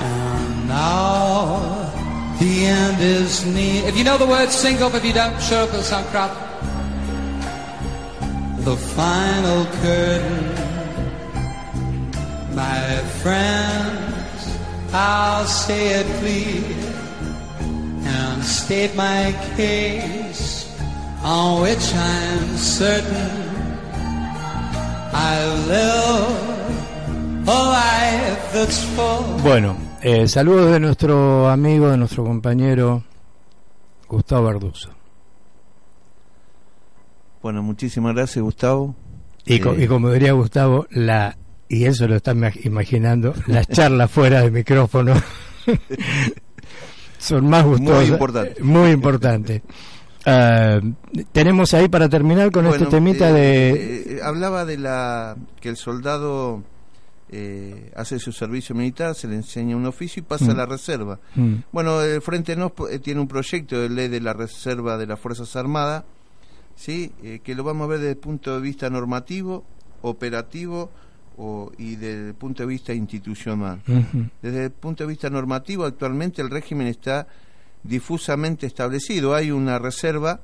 And 0.02 0.68
now 0.68 1.92
the 2.40 2.66
end 2.66 3.02
is 3.02 3.46
near. 3.48 3.88
If 3.88 3.98
you 3.98 4.04
know 4.04 4.18
the 4.18 4.28
words, 4.28 4.54
sing 4.54 4.80
up. 4.84 4.94
If 4.94 5.04
you 5.04 5.14
don't, 5.14 5.42
show 5.42 5.64
up 5.64 5.74
at 5.74 5.84
some 5.84 6.04
crowd. 6.12 6.30
The 8.64 8.76
final 8.78 9.66
curtain, 9.82 10.54
my 12.60 12.88
friends, 13.24 14.42
I'll 14.94 15.46
say 15.48 16.02
it 16.02 16.08
clear 16.20 16.78
and 18.06 18.44
state 18.44 18.94
my 18.96 19.34
case 19.56 20.68
on 21.24 21.62
which 21.62 21.86
I'm 21.96 22.58
certain 22.58 23.32
I've 25.14 25.68
lived 25.68 27.48
a 27.48 27.60
life 27.80 28.42
that's 28.54 28.84
full. 28.96 29.24
Bueno, 29.42 29.76
eh, 30.02 30.28
saludos 30.28 30.72
de 30.72 30.80
nuestro 30.80 31.50
amigo, 31.50 31.90
de 31.90 31.98
nuestro 31.98 32.24
compañero 32.26 33.04
Gustavo 34.08 34.46
Verduzo. 34.48 34.90
Bueno, 37.42 37.64
muchísimas 37.64 38.14
gracias, 38.16 38.44
Gustavo. 38.44 38.96
Y, 39.46 39.60
co- 39.60 39.74
Eh, 39.74 39.84
y 39.86 39.88
como 39.88 40.12
diría 40.12 40.34
Gustavo, 40.34 40.86
la 40.92 41.38
y 41.70 41.86
eso 41.86 42.08
lo 42.08 42.16
está 42.18 42.34
ima- 42.34 42.52
imaginando, 42.66 43.34
las 43.48 43.68
charlas 43.68 44.12
fuera 44.12 44.42
de 44.42 44.52
micrófono 44.52 45.14
son 47.18 47.50
más 47.50 47.64
gustosas. 47.66 48.00
Muy 48.08 48.10
importante. 48.14 48.64
Muy 48.64 48.90
importante. 48.92 49.62
Ah, 50.26 50.80
tenemos 51.32 51.74
ahí 51.74 51.88
para 51.88 52.10
terminar 52.10 52.52
con 52.52 52.68
este 52.68 52.86
temita 52.88 53.30
eh, 53.30 53.34
de... 53.34 54.16
eh, 54.18 54.20
hablaba 54.24 54.66
de 54.66 54.78
la 54.78 55.36
que 55.62 55.70
el 55.70 55.78
soldado 55.78 56.62
eh, 57.32 57.92
hace 57.96 58.20
su 58.20 58.32
servicio 58.32 58.76
militar, 58.76 59.16
se 59.16 59.28
le 59.28 59.36
enseña 59.36 59.76
un 59.78 59.86
oficio 59.86 60.20
y 60.22 60.24
pasa 60.24 60.46
Mm. 60.46 60.50
a 60.50 60.54
la 60.56 60.66
reserva. 60.66 61.20
Mm, 61.36 61.54
Bueno, 61.72 62.02
el 62.02 62.22
Frente 62.22 62.56
No 62.56 62.74
tiene 63.02 63.22
un 63.22 63.28
proyecto 63.28 63.80
de 63.80 63.90
ley 63.90 64.08
de 64.08 64.20
la 64.20 64.34
reserva 64.34 64.98
de 64.98 65.08
las 65.08 65.20
Fuerzas 65.20 65.56
Armadas, 65.56 66.04
¿sí? 66.76 67.12
Eh, 67.24 67.40
que 67.44 67.56
lo 67.56 67.64
vamos 67.64 67.86
a 67.86 67.88
ver 67.88 68.00
desde 68.00 68.12
el 68.12 68.18
punto 68.18 68.56
de 68.56 68.62
vista 68.62 68.90
normativo, 68.90 69.64
operativo 70.02 70.90
o, 71.40 71.72
y 71.78 71.96
desde 71.96 72.28
el 72.28 72.34
punto 72.34 72.64
de 72.64 72.68
vista 72.68 72.94
institucional. 72.94 73.82
Desde 74.42 74.66
el 74.66 74.72
punto 74.72 75.04
de 75.04 75.08
vista 75.08 75.30
normativo, 75.30 75.86
actualmente 75.86 76.42
el 76.42 76.50
régimen 76.50 76.88
está 76.88 77.28
difusamente 77.82 78.68
establecido. 78.68 79.34
Hay 79.34 79.50
una 79.50 79.80
reserva 79.80 80.42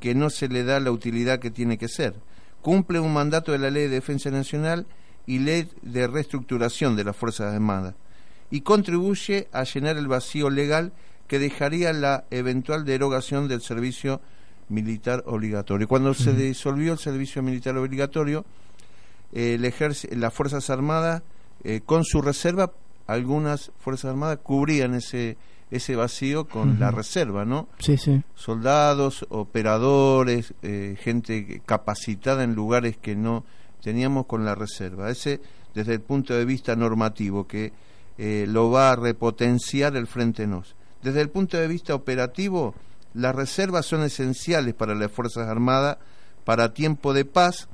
que 0.00 0.16
no 0.16 0.30
se 0.30 0.48
le 0.48 0.64
da 0.64 0.80
la 0.80 0.90
utilidad 0.90 1.38
que 1.38 1.52
tiene 1.52 1.78
que 1.78 1.86
ser. 1.86 2.14
Cumple 2.60 2.98
un 2.98 3.12
mandato 3.12 3.52
de 3.52 3.58
la 3.58 3.70
Ley 3.70 3.84
de 3.84 3.90
Defensa 3.90 4.30
Nacional 4.32 4.86
y 5.26 5.38
Ley 5.38 5.68
de 5.82 6.08
Reestructuración 6.08 6.96
de 6.96 7.04
las 7.04 7.16
Fuerzas 7.16 7.54
Armadas 7.54 7.94
y 8.50 8.62
contribuye 8.62 9.48
a 9.52 9.62
llenar 9.62 9.96
el 9.96 10.08
vacío 10.08 10.50
legal 10.50 10.92
que 11.28 11.38
dejaría 11.38 11.92
la 11.92 12.24
eventual 12.30 12.84
derogación 12.84 13.46
del 13.46 13.62
servicio 13.62 14.20
militar 14.68 15.22
obligatorio. 15.26 15.86
Cuando 15.86 16.14
se 16.14 16.32
disolvió 16.34 16.92
el 16.94 16.98
servicio 16.98 17.42
militar 17.42 17.76
obligatorio, 17.76 18.44
el 19.32 19.64
ejército, 19.64 20.14
las 20.16 20.32
Fuerzas 20.32 20.70
Armadas, 20.70 21.22
eh, 21.64 21.80
con 21.84 22.04
su 22.04 22.22
reserva, 22.22 22.72
algunas 23.06 23.72
Fuerzas 23.78 24.10
Armadas 24.10 24.38
cubrían 24.42 24.94
ese, 24.94 25.36
ese 25.70 25.96
vacío 25.96 26.46
con 26.46 26.78
la 26.78 26.90
reserva, 26.90 27.44
¿no? 27.44 27.68
Sí, 27.78 27.96
sí. 27.96 28.22
Soldados, 28.34 29.26
operadores, 29.30 30.54
eh, 30.62 30.96
gente 31.00 31.62
capacitada 31.64 32.44
en 32.44 32.54
lugares 32.54 32.96
que 32.96 33.16
no 33.16 33.44
teníamos 33.82 34.26
con 34.26 34.44
la 34.44 34.54
reserva. 34.54 35.10
Ese 35.10 35.40
desde 35.74 35.94
el 35.94 36.00
punto 36.00 36.34
de 36.34 36.44
vista 36.44 36.76
normativo, 36.76 37.46
que 37.46 37.72
eh, 38.18 38.46
lo 38.48 38.70
va 38.70 38.92
a 38.92 38.96
repotenciar 38.96 39.96
el 39.96 40.06
Frente 40.06 40.46
NOS. 40.46 40.74
Desde 41.02 41.20
el 41.20 41.30
punto 41.30 41.56
de 41.56 41.66
vista 41.66 41.94
operativo, 41.94 42.74
las 43.14 43.34
reservas 43.34 43.86
son 43.86 44.02
esenciales 44.02 44.74
para 44.74 44.94
las 44.94 45.10
Fuerzas 45.10 45.48
Armadas 45.48 45.98
para 46.44 46.74
tiempo 46.74 47.14
de 47.14 47.24
paz, 47.24 47.68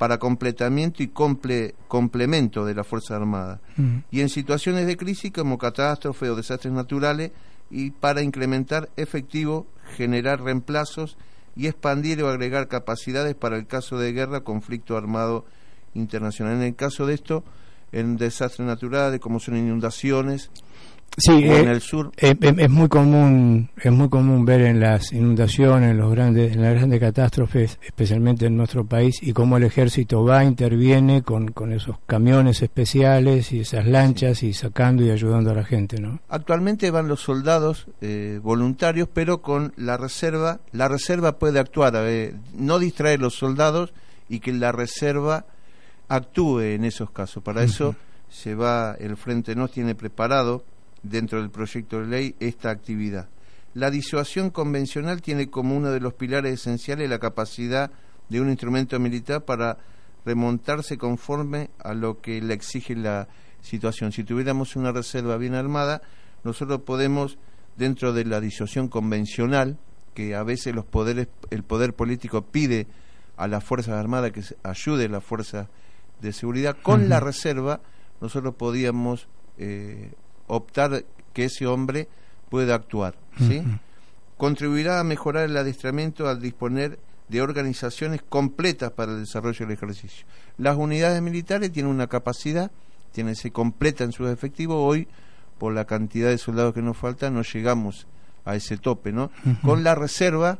para 0.00 0.16
completamiento 0.18 1.02
y 1.02 1.08
comple- 1.08 1.74
complemento 1.86 2.64
de 2.64 2.74
las 2.74 2.86
Fuerzas 2.86 3.10
Armadas 3.18 3.60
Mm, 3.76 3.98
y 4.10 4.22
en 4.22 4.30
situaciones 4.30 4.86
de 4.86 4.96
crisis 4.96 5.30
como 5.30 5.58
catástrofes 5.58 6.30
o 6.30 6.36
desastres 6.36 6.72
naturales 6.72 7.32
y 7.70 7.90
para 7.90 8.22
incrementar 8.22 8.88
efectivo, 8.96 9.66
generar 9.98 10.40
reemplazos 10.40 11.18
y 11.54 11.66
expandir 11.66 12.22
o 12.22 12.30
agregar 12.30 12.66
capacidades 12.66 13.34
para 13.34 13.58
el 13.58 13.66
caso 13.66 13.98
de 13.98 14.14
guerra, 14.14 14.40
conflicto 14.40 14.96
armado 14.96 15.44
internacional. 15.92 16.54
En 16.54 16.62
el 16.62 16.74
caso 16.76 17.04
de 17.04 17.12
esto, 17.12 17.44
en 17.92 18.16
desastres 18.16 18.66
naturales 18.66 19.20
como 19.20 19.38
son 19.38 19.58
inundaciones 19.58 20.50
Sí, 21.16 21.32
eh, 21.32 21.60
en 21.60 21.68
el 21.68 21.80
sur, 21.80 22.12
Eh, 22.16 22.34
eh, 22.40 22.54
es 22.56 22.70
muy 22.70 22.88
común 22.88 23.70
es 23.76 23.92
muy 23.92 24.08
común 24.08 24.44
ver 24.44 24.62
en 24.62 24.80
las 24.80 25.12
inundaciones 25.12 25.90
en 25.90 25.98
los 25.98 26.12
grandes 26.12 26.54
en 26.54 26.62
las 26.62 26.74
grandes 26.74 27.00
catástrofes 27.00 27.78
especialmente 27.82 28.46
en 28.46 28.56
nuestro 28.56 28.86
país 28.86 29.22
y 29.22 29.32
cómo 29.32 29.56
el 29.56 29.64
ejército 29.64 30.24
va 30.24 30.44
interviene 30.44 31.22
con, 31.22 31.48
con 31.48 31.72
esos 31.72 31.96
camiones 32.06 32.62
especiales 32.62 33.52
y 33.52 33.60
esas 33.60 33.86
lanchas 33.86 34.42
y 34.42 34.52
sacando 34.52 35.04
y 35.04 35.10
ayudando 35.10 35.50
a 35.50 35.54
la 35.54 35.64
gente 35.64 36.00
no 36.00 36.20
Actualmente 36.28 36.90
van 36.90 37.08
los 37.08 37.20
soldados 37.20 37.86
voluntarios, 38.42 39.08
pero 39.12 39.42
con 39.42 39.72
la 39.76 39.96
reserva, 39.96 40.60
la 40.72 40.88
reserva 40.88 41.38
puede 41.38 41.58
actuar, 41.58 41.94
no 42.54 42.78
distraer 42.78 43.20
los 43.20 43.34
soldados 43.34 43.92
y 44.28 44.40
que 44.40 44.52
la 44.52 44.72
reserva 44.72 45.44
actúe 46.08 46.60
en 46.60 46.84
esos 46.84 47.10
casos. 47.10 47.42
Para 47.42 47.62
eso 47.62 47.94
se 48.28 48.54
va, 48.54 48.96
el 48.98 49.16
Frente 49.16 49.54
Nos 49.54 49.72
tiene 49.72 49.94
preparado 49.94 50.64
dentro 51.02 51.40
del 51.40 51.50
proyecto 51.50 52.00
de 52.00 52.06
ley 52.06 52.36
esta 52.40 52.70
actividad. 52.70 53.28
La 53.74 53.90
disuasión 53.90 54.50
convencional 54.50 55.22
tiene 55.22 55.48
como 55.48 55.76
uno 55.76 55.90
de 55.90 56.00
los 56.00 56.14
pilares 56.14 56.54
esenciales 56.54 57.08
la 57.08 57.18
capacidad 57.18 57.90
de 58.28 58.40
un 58.40 58.48
instrumento 58.48 58.98
militar 58.98 59.44
para 59.44 59.78
remontarse 60.24 60.98
conforme 60.98 61.70
a 61.78 61.94
lo 61.94 62.20
que 62.20 62.40
le 62.40 62.54
exige 62.54 62.96
la 62.96 63.28
situación. 63.60 64.12
Si 64.12 64.24
tuviéramos 64.24 64.76
una 64.76 64.92
reserva 64.92 65.36
bien 65.36 65.54
armada, 65.54 66.02
nosotros 66.44 66.82
podemos 66.82 67.38
dentro 67.76 68.12
de 68.12 68.24
la 68.24 68.40
disociación 68.40 68.88
convencional 68.88 69.78
que 70.14 70.34
a 70.34 70.42
veces 70.42 70.74
los 70.74 70.84
poderes 70.84 71.28
el 71.50 71.62
poder 71.62 71.94
político 71.94 72.42
pide 72.42 72.86
a 73.36 73.46
las 73.46 73.64
fuerzas 73.64 73.94
armadas 73.94 74.32
que 74.32 74.42
ayude 74.62 75.06
a 75.06 75.08
las 75.08 75.24
fuerzas 75.24 75.68
de 76.20 76.32
seguridad 76.32 76.76
con 76.82 77.08
la 77.08 77.20
reserva 77.20 77.80
nosotros 78.20 78.54
podíamos 78.56 79.28
eh, 79.56 80.12
optar 80.50 81.04
que 81.32 81.44
ese 81.44 81.66
hombre 81.66 82.08
pueda 82.50 82.74
actuar 82.74 83.14
¿sí? 83.38 83.62
contribuirá 84.36 85.00
a 85.00 85.04
mejorar 85.04 85.44
el 85.48 85.56
adiestramiento 85.56 86.28
al 86.28 86.40
disponer 86.40 86.98
de 87.28 87.42
organizaciones 87.42 88.22
completas 88.28 88.90
para 88.90 89.12
el 89.12 89.20
desarrollo 89.20 89.66
del 89.66 89.76
ejercicio. 89.76 90.26
Las 90.58 90.76
unidades 90.76 91.22
militares 91.22 91.70
tienen 91.70 91.92
una 91.92 92.08
capacidad, 92.08 92.70
tienen, 93.12 93.36
se 93.36 93.52
completan 93.52 94.10
sus 94.12 94.28
efectivos. 94.30 94.76
Hoy, 94.80 95.06
por 95.58 95.72
la 95.72 95.84
cantidad 95.84 96.28
de 96.30 96.38
soldados 96.38 96.74
que 96.74 96.82
nos 96.82 96.96
faltan, 96.96 97.34
no 97.34 97.42
llegamos 97.42 98.08
a 98.44 98.56
ese 98.56 98.78
tope. 98.78 99.12
¿no? 99.12 99.30
Con 99.62 99.84
la 99.84 99.94
reserva, 99.94 100.58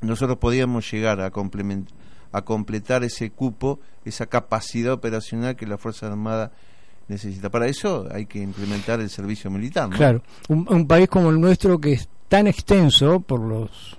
nosotros 0.00 0.38
podíamos 0.38 0.90
llegar 0.90 1.20
a, 1.20 1.30
complement- 1.30 1.88
a 2.32 2.42
completar 2.42 3.04
ese 3.04 3.30
cupo, 3.30 3.78
esa 4.06 4.26
capacidad 4.26 4.92
operacional 4.94 5.56
que 5.56 5.66
la 5.66 5.76
Fuerza 5.78 6.06
Armada 6.06 6.52
necesita. 7.08 7.50
Para 7.50 7.66
eso 7.66 8.06
hay 8.12 8.26
que 8.26 8.40
implementar 8.40 9.00
el 9.00 9.10
servicio 9.10 9.50
militar. 9.50 9.88
¿no? 9.88 9.96
Claro, 9.96 10.22
un, 10.48 10.66
un 10.70 10.86
país 10.86 11.08
como 11.08 11.30
el 11.30 11.40
nuestro 11.40 11.78
que 11.78 11.92
es 11.92 12.08
tan 12.28 12.46
extenso 12.46 13.20
por 13.20 13.40
los 13.40 13.98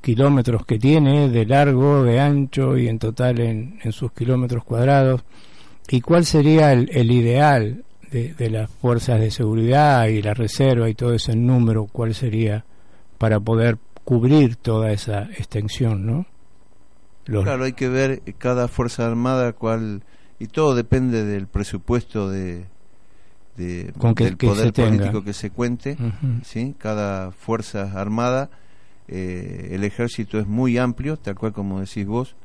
kilómetros 0.00 0.66
que 0.66 0.78
tiene 0.78 1.28
de 1.30 1.46
largo, 1.46 2.02
de 2.02 2.20
ancho 2.20 2.76
y 2.76 2.88
en 2.88 2.98
total 2.98 3.40
en, 3.40 3.78
en 3.82 3.92
sus 3.92 4.12
kilómetros 4.12 4.64
cuadrados. 4.64 5.24
¿Y 5.88 6.00
cuál 6.00 6.24
sería 6.24 6.72
el, 6.72 6.90
el 6.92 7.10
ideal 7.10 7.84
de, 8.10 8.34
de 8.34 8.50
las 8.50 8.70
fuerzas 8.70 9.20
de 9.20 9.30
seguridad 9.30 10.06
y 10.06 10.22
la 10.22 10.34
reserva 10.34 10.88
y 10.88 10.94
todo 10.94 11.14
ese 11.14 11.34
número? 11.36 11.86
¿Cuál 11.86 12.14
sería 12.14 12.64
para 13.18 13.40
poder 13.40 13.78
cubrir 14.04 14.56
toda 14.56 14.92
esa 14.92 15.22
extensión, 15.24 16.04
no? 16.06 16.26
Los- 17.26 17.44
Claro, 17.44 17.64
hay 17.64 17.72
que 17.72 17.88
ver 17.88 18.20
cada 18.36 18.68
fuerza 18.68 19.06
armada 19.06 19.52
cuál 19.54 20.02
y 20.44 20.48
todo 20.48 20.74
depende 20.74 21.24
del 21.24 21.46
presupuesto 21.46 22.28
de, 22.28 22.66
de- 23.56 23.92
Con 23.98 24.14
que- 24.14 24.24
del 24.24 24.36
que 24.36 24.46
poder 24.46 24.72
tenga. 24.72 24.90
político 24.90 25.24
que 25.24 25.32
se 25.32 25.50
cuente, 25.50 25.96
sí. 26.44 26.74
Cada 26.78 27.30
fuerza 27.32 27.92
armada, 27.98 28.50
eh, 29.08 29.70
el 29.72 29.84
ejército 29.84 30.38
es 30.38 30.46
muy 30.46 30.76
amplio, 30.78 31.16
tal 31.16 31.34
cual 31.36 31.52
como 31.52 31.80
decís 31.80 32.06
vos, 32.06 32.36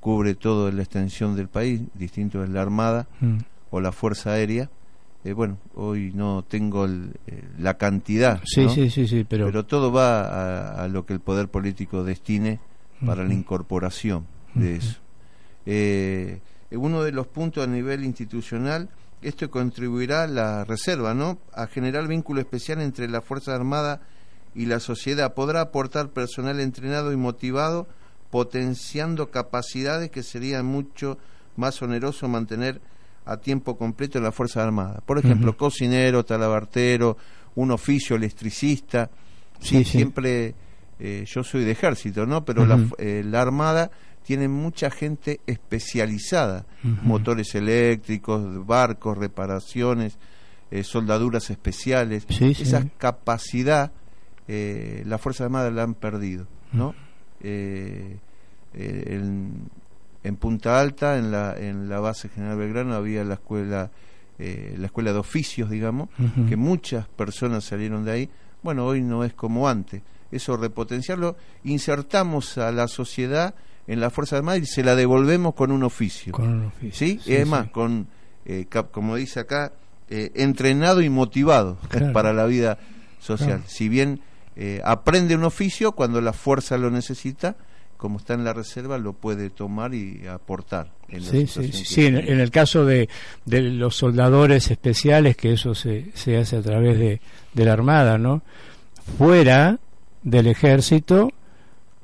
cubre 0.00 0.34
toda 0.34 0.70
la 0.72 0.82
extensión 0.82 1.34
del 1.36 1.48
país, 1.48 1.80
distinto 1.94 2.42
es 2.44 2.50
la 2.50 2.62
armada 2.62 3.06
Mm. 3.20 3.38
o 3.70 3.80
la 3.80 3.90
fuerza 3.92 4.32
aérea. 4.32 4.70
Eh, 5.24 5.32
bueno, 5.32 5.56
hoy 5.74 6.12
no 6.14 6.44
tengo 6.46 6.84
el- 6.84 7.12
eh, 7.26 7.42
la 7.58 7.74
cantidad, 7.78 8.40
Sí, 8.44 8.64
¿no? 8.64 8.68
sí, 8.70 8.90
sí, 8.90 9.06
sí, 9.08 9.24
pero, 9.28 9.46
pero 9.46 9.64
todo 9.64 9.90
va 9.90 10.20
a, 10.26 10.84
a 10.84 10.88
lo 10.88 11.06
que 11.06 11.14
el 11.14 11.20
poder 11.20 11.48
político 11.48 12.04
destine 12.04 12.60
para 13.06 13.24
la 13.24 13.32
incorporación 13.34 14.26
de 14.54 14.76
eso. 14.76 14.98
Eh, 15.66 16.40
uno 16.76 17.02
de 17.02 17.12
los 17.12 17.26
puntos 17.26 17.64
a 17.64 17.66
nivel 17.66 18.04
institucional, 18.04 18.88
esto 19.22 19.50
contribuirá 19.50 20.24
a 20.24 20.26
la 20.26 20.64
reserva, 20.64 21.14
¿no? 21.14 21.38
A 21.52 21.66
generar 21.66 22.06
vínculo 22.06 22.40
especial 22.40 22.80
entre 22.80 23.08
la 23.08 23.20
Fuerza 23.20 23.54
Armada 23.54 24.00
y 24.54 24.66
la 24.66 24.80
sociedad. 24.80 25.34
Podrá 25.34 25.62
aportar 25.62 26.10
personal 26.10 26.60
entrenado 26.60 27.12
y 27.12 27.16
motivado, 27.16 27.88
potenciando 28.30 29.30
capacidades 29.30 30.10
que 30.10 30.22
serían 30.22 30.66
mucho 30.66 31.18
más 31.56 31.80
oneroso 31.82 32.28
mantener 32.28 32.80
a 33.24 33.38
tiempo 33.38 33.78
completo 33.78 34.18
en 34.18 34.24
la 34.24 34.32
Fuerza 34.32 34.62
Armada. 34.62 35.00
Por 35.06 35.18
ejemplo, 35.18 35.56
cocinero, 35.56 36.24
talabartero, 36.24 37.16
un 37.54 37.70
oficio 37.70 38.16
electricista. 38.16 39.10
Sí, 39.60 39.84
siempre 39.84 40.54
eh, 40.98 41.24
yo 41.26 41.42
soy 41.42 41.64
de 41.64 41.70
ejército, 41.70 42.26
¿no? 42.26 42.44
Pero 42.44 42.66
la, 42.66 42.78
eh, 42.98 43.22
la 43.24 43.40
Armada 43.40 43.90
tiene 44.24 44.48
mucha 44.48 44.90
gente 44.90 45.40
especializada, 45.46 46.66
motores 46.82 47.54
eléctricos, 47.54 48.66
barcos, 48.66 49.16
reparaciones, 49.18 50.18
eh, 50.70 50.82
soldaduras 50.82 51.50
especiales. 51.50 52.26
Sí, 52.28 52.54
sí. 52.54 52.62
Esa 52.62 52.88
capacidad 52.98 53.92
eh, 54.48 55.02
las 55.06 55.20
Fuerzas 55.20 55.46
Armadas 55.46 55.72
la 55.72 55.82
han 55.82 55.94
perdido, 55.94 56.46
¿no? 56.72 56.94
Eh, 57.40 58.18
eh, 58.74 59.04
en, 59.06 59.70
en 60.22 60.36
Punta 60.36 60.80
Alta, 60.80 61.18
en 61.18 61.30
la, 61.30 61.54
en 61.56 61.88
la 61.88 62.00
base 62.00 62.28
General 62.28 62.56
Belgrano, 62.56 62.94
había 62.94 63.24
la 63.24 63.34
escuela, 63.34 63.90
eh, 64.38 64.74
la 64.78 64.86
escuela 64.86 65.12
de 65.12 65.18
oficios, 65.18 65.70
digamos, 65.70 66.08
que 66.48 66.56
muchas 66.56 67.08
personas 67.08 67.64
salieron 67.64 68.04
de 68.04 68.12
ahí. 68.12 68.30
Bueno, 68.62 68.86
hoy 68.86 69.02
no 69.02 69.24
es 69.24 69.34
como 69.34 69.68
antes. 69.68 70.02
Eso 70.30 70.56
repotenciarlo, 70.56 71.36
insertamos 71.62 72.58
a 72.58 72.72
la 72.72 72.88
sociedad 72.88 73.54
en 73.86 74.00
la 74.00 74.10
Fuerza 74.10 74.36
Armada 74.38 74.58
y 74.58 74.66
se 74.66 74.82
la 74.82 74.94
devolvemos 74.96 75.54
con 75.54 75.70
un 75.70 75.82
oficio. 75.82 76.32
con 76.32 76.48
un 76.48 76.64
oficio. 76.66 76.92
¿Sí? 77.06 77.20
Sí, 77.22 77.30
y 77.32 77.34
es 77.36 77.48
sí. 77.48 77.54
con, 77.72 78.06
eh, 78.46 78.66
cap- 78.68 78.90
como 78.90 79.16
dice 79.16 79.40
acá, 79.40 79.72
eh, 80.10 80.30
entrenado 80.34 81.00
y 81.02 81.08
motivado 81.10 81.78
Claro. 81.88 82.12
para 82.12 82.32
la 82.32 82.46
vida 82.46 82.78
social. 83.20 83.48
Claro. 83.58 83.62
Si 83.66 83.88
bien 83.88 84.20
eh, 84.56 84.80
aprende 84.84 85.34
un 85.34 85.44
oficio, 85.44 85.92
cuando 85.92 86.20
la 86.20 86.32
fuerza 86.32 86.76
lo 86.78 86.90
necesita, 86.90 87.56
como 87.96 88.18
está 88.18 88.34
en 88.34 88.44
la 88.44 88.52
reserva, 88.52 88.98
lo 88.98 89.14
puede 89.14 89.48
tomar 89.50 89.94
y 89.94 90.26
aportar. 90.26 90.90
En 91.08 91.22
Sí, 91.22 91.46
sí, 91.46 91.72
sí, 91.72 92.06
en, 92.06 92.16
el 92.16 92.50
caso 92.50 92.84
de, 92.84 93.08
de 93.46 93.62
los 93.62 93.96
soldadores 93.96 94.70
especiales, 94.70 95.36
que 95.36 95.52
eso 95.54 95.74
se, 95.74 96.10
se 96.14 96.36
hace 96.36 96.56
a 96.58 96.62
través 96.62 96.98
de, 96.98 97.20
de 97.54 97.64
la 97.64 97.72
Armada, 97.72 98.18
¿no? 98.18 98.42
Fuera 99.18 99.78
del 100.22 100.46
ejército, 100.46 101.30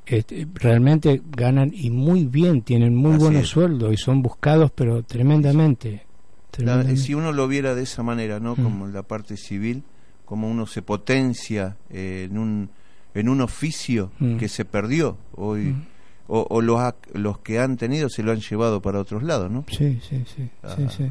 este, 0.05 0.47
realmente 0.55 1.21
ganan 1.35 1.71
y 1.73 1.89
muy 1.89 2.25
bien, 2.25 2.61
tienen 2.63 2.95
muy 2.95 3.13
Así 3.13 3.23
buenos 3.23 3.43
es. 3.43 3.47
sueldos 3.49 3.93
y 3.93 3.97
son 3.97 4.21
buscados, 4.21 4.71
pero 4.73 5.03
tremendamente. 5.03 5.91
La- 5.91 6.51
tremendamente. 6.51 6.97
si 7.01 7.13
uno 7.13 7.31
lo 7.31 7.47
viera 7.47 7.75
de 7.75 7.83
esa 7.83 8.03
manera, 8.03 8.39
¿no? 8.39 8.53
Mm. 8.55 8.63
Como 8.63 8.87
la 8.87 9.03
parte 9.03 9.37
civil, 9.37 9.83
como 10.25 10.49
uno 10.49 10.65
se 10.65 10.81
potencia 10.81 11.77
eh, 11.89 12.27
en 12.29 12.37
un 12.37 12.69
en 13.13 13.27
un 13.27 13.41
oficio 13.41 14.11
Mm. 14.19 14.37
que 14.37 14.47
se 14.47 14.63
perdió 14.63 15.17
hoy 15.35 15.61
Mm. 15.73 15.85
o, 16.27 16.47
o 16.49 16.61
los 16.61 16.79
ha- 16.79 16.95
los 17.13 17.39
que 17.39 17.59
han 17.59 17.75
tenido 17.77 18.07
se 18.09 18.23
lo 18.23 18.31
han 18.31 18.39
llevado 18.39 18.81
para 18.81 18.99
otros 18.99 19.21
lados, 19.23 19.51
¿no? 19.51 19.65
Sí, 19.69 19.99
sí, 20.07 20.23
sí, 20.33 20.49
sí, 20.77 20.87
sí. 20.97 21.03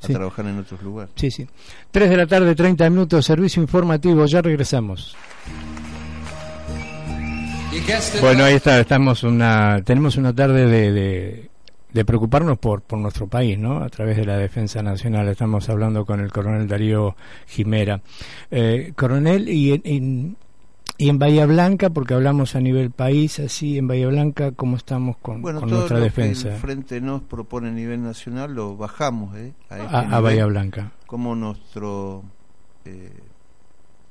A 0.00 0.06
Sí. 0.06 0.12
trabajar 0.12 0.46
en 0.46 0.58
otros 0.58 0.80
lugares. 0.82 1.12
Sí, 1.16 1.28
sí. 1.30 1.44
3 1.90 2.08
de 2.10 2.16
la 2.16 2.26
tarde, 2.28 2.54
30 2.54 2.88
minutos, 2.90 3.24
servicio 3.26 3.60
informativo, 3.62 4.24
ya 4.26 4.40
regresamos. 4.42 5.16
Bueno, 8.20 8.44
ahí 8.44 8.54
está, 8.54 8.80
estamos 8.80 9.22
una, 9.22 9.82
tenemos 9.84 10.16
una 10.16 10.34
tarde 10.34 10.66
de, 10.66 10.92
de, 10.92 11.50
de 11.92 12.04
preocuparnos 12.04 12.58
por, 12.58 12.82
por 12.82 12.98
nuestro 12.98 13.26
país, 13.26 13.58
¿no? 13.58 13.78
A 13.82 13.88
través 13.88 14.16
de 14.16 14.24
la 14.24 14.36
Defensa 14.36 14.82
Nacional. 14.82 15.28
Estamos 15.28 15.68
hablando 15.68 16.04
con 16.04 16.20
el 16.20 16.32
coronel 16.32 16.66
Darío 16.68 17.16
Jimera. 17.46 18.00
Eh, 18.50 18.92
coronel, 18.96 19.48
y 19.48 19.72
en, 19.72 19.82
en- 19.84 20.36
y 21.00 21.08
en 21.10 21.18
Bahía 21.20 21.46
Blanca, 21.46 21.90
porque 21.90 22.14
hablamos 22.14 22.56
a 22.56 22.60
nivel 22.60 22.90
país, 22.90 23.38
así, 23.38 23.78
en 23.78 23.86
Bahía 23.86 24.08
Blanca, 24.08 24.50
¿cómo 24.50 24.76
estamos 24.76 25.16
con, 25.18 25.40
Bueno, 25.42 25.60
con 25.60 25.68
todo 25.68 25.78
nuestra 25.78 25.98
lo 25.98 26.02
defensa 26.04 26.48
que 26.48 26.54
el 26.56 26.60
Frente 26.60 27.00
nos 27.00 27.22
propone 27.22 27.68
a 27.68 27.70
nivel 27.70 28.02
nacional 28.02 28.52
lo 28.52 28.76
bajamos 28.76 29.36
¿eh? 29.36 29.52
a, 29.70 29.78
este 29.78 29.94
a, 29.94 29.98
a 30.00 30.04
nivel, 30.06 30.22
Bahía 30.22 30.46
Blanca? 30.46 30.90
como 31.06 31.36
nuestro 31.36 32.24
eh, 32.84 33.12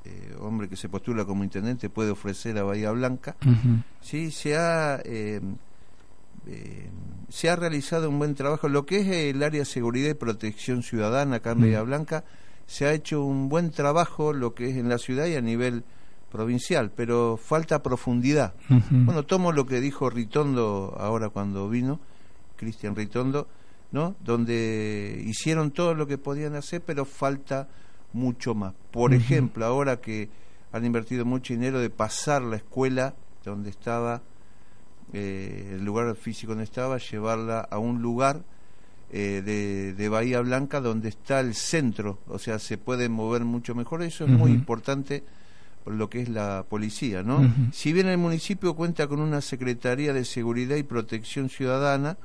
eh, 0.08 0.34
hombre 0.40 0.68
que 0.68 0.76
se 0.76 0.88
postula 0.88 1.24
como 1.24 1.44
intendente 1.44 1.90
puede 1.90 2.10
ofrecer 2.10 2.56
a 2.58 2.62
Bahía 2.62 2.90
Blanca. 2.92 3.36
Sí, 4.00 4.30
se 4.30 4.56
ha, 4.56 5.00
eh, 5.04 5.40
eh, 6.46 6.90
se 7.28 7.50
ha 7.50 7.56
realizado 7.56 8.08
un 8.08 8.18
buen 8.18 8.34
trabajo. 8.34 8.68
Lo 8.68 8.86
que 8.86 9.00
es 9.00 9.08
el 9.08 9.42
área 9.42 9.60
de 9.60 9.64
seguridad 9.66 10.10
y 10.10 10.14
protección 10.14 10.82
ciudadana 10.82 11.36
acá 11.36 11.52
en. 11.52 11.60
Bahía 11.60 11.82
Blanca, 11.82 12.24
se 12.66 12.86
ha 12.86 12.92
hecho 12.92 13.22
un 13.22 13.48
buen 13.48 13.70
trabajo 13.70 14.32
lo 14.32 14.54
que 14.54 14.70
es 14.70 14.76
en 14.76 14.88
la 14.88 14.98
ciudad 14.98 15.26
y 15.26 15.34
a 15.34 15.42
nivel 15.42 15.84
provincial, 16.30 16.90
pero 16.94 17.36
falta 17.36 17.82
profundidad. 17.82 18.54
Bueno, 18.90 19.24
tomo 19.24 19.52
lo 19.52 19.66
que 19.66 19.80
dijo 19.80 20.10
Ritondo 20.10 20.96
ahora 20.98 21.28
cuando 21.28 21.68
vino, 21.68 22.00
Cristian 22.56 22.96
Ritondo, 22.96 23.48
¿no? 23.92 24.16
Donde 24.24 25.22
hicieron 25.26 25.70
todo 25.70 25.94
lo 25.94 26.06
que 26.06 26.18
podían 26.18 26.54
hacer, 26.54 26.82
pero 26.84 27.04
falta 27.04 27.68
mucho 28.12 28.54
más. 28.54 28.74
Por 28.90 29.14
ejemplo, 29.14 29.64
ahora 29.64 30.00
que 30.00 30.28
han 30.72 30.84
invertido 30.84 31.24
mucho 31.24 31.54
dinero 31.54 31.80
de 31.80 31.90
pasar 31.90 32.42
la 32.42 32.56
escuela 32.56 33.14
donde 33.44 33.70
estaba, 33.70 34.22
eh, 35.12 35.72
el 35.74 35.84
lugar 35.84 36.14
físico 36.16 36.52
donde 36.52 36.64
estaba, 36.64 36.98
llevarla 36.98 37.60
a 37.60 37.78
un 37.78 38.02
lugar 38.02 38.42
eh, 39.10 39.42
de, 39.44 39.94
de 39.94 40.08
Bahía 40.08 40.40
Blanca 40.40 40.80
donde 40.80 41.08
está 41.08 41.40
el 41.40 41.54
centro, 41.54 42.18
o 42.28 42.38
sea, 42.38 42.58
se 42.58 42.76
puede 42.76 43.08
mover 43.08 43.44
mucho 43.44 43.74
mejor. 43.74 44.02
Eso 44.02 44.24
es 44.24 44.30
muy 44.30 44.50
importante 44.50 45.24
por 45.84 45.94
lo 45.94 46.10
que 46.10 46.20
es 46.20 46.28
la 46.28 46.66
policía, 46.68 47.22
¿no? 47.22 47.50
Si 47.72 47.94
bien 47.94 48.08
el 48.08 48.18
municipio 48.18 48.74
cuenta 48.74 49.06
con 49.06 49.20
una 49.20 49.40
Secretaría 49.40 50.12
de 50.12 50.26
Seguridad 50.26 50.76
y 50.76 50.82
Protección 50.82 51.48
Ciudadana, 51.48 52.18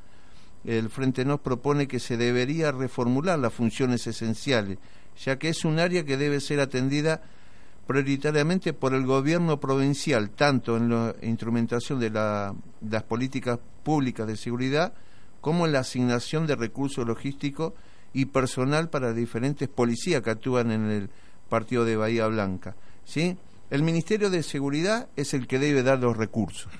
el 0.65 0.89
Frente 0.89 1.23
Nos 1.23 1.39
propone 1.39 1.87
que 1.87 1.99
se 1.99 2.17
debería 2.17 2.73
reformular 2.73 3.39
las 3.39 3.53
funciones 3.53 4.05
esenciales, 4.05 4.79
ya 5.17 5.37
que 5.37 5.49
es 5.49 5.65
un 5.65 5.79
área 5.79 6.03
que 6.05 6.17
debe 6.17 6.39
ser 6.39 6.59
atendida 6.59 7.21
prioritariamente 7.87 8.73
por 8.73 8.93
el 8.93 9.05
gobierno 9.05 9.59
provincial, 9.59 10.29
tanto 10.29 10.77
en 10.77 10.89
la 10.89 11.15
instrumentación 11.21 11.99
de 11.99 12.09
la- 12.09 12.53
las 12.89 13.03
políticas 13.03 13.59
públicas 13.83 14.25
de 14.25 14.37
seguridad 14.37 14.93
como 15.41 15.65
en 15.65 15.73
la 15.73 15.79
asignación 15.79 16.47
de 16.47 16.55
recursos 16.55 17.05
logísticos 17.05 17.73
y 18.13 18.25
personal 18.25 18.89
para 18.89 19.11
diferentes 19.13 19.67
policías 19.67 20.21
que 20.21 20.29
actúan 20.29 20.71
en 20.71 20.89
el 20.89 21.09
partido 21.49 21.83
de 21.83 21.97
Bahía 21.97 22.27
Blanca. 22.27 22.75
¿sí? 23.03 23.35
El 23.69 23.83
Ministerio 23.83 24.29
de 24.29 24.43
Seguridad 24.43 25.09
es 25.17 25.33
el 25.33 25.47
que 25.47 25.59
debe 25.59 25.83
dar 25.83 25.99
los 25.99 26.15
recursos. 26.15 26.71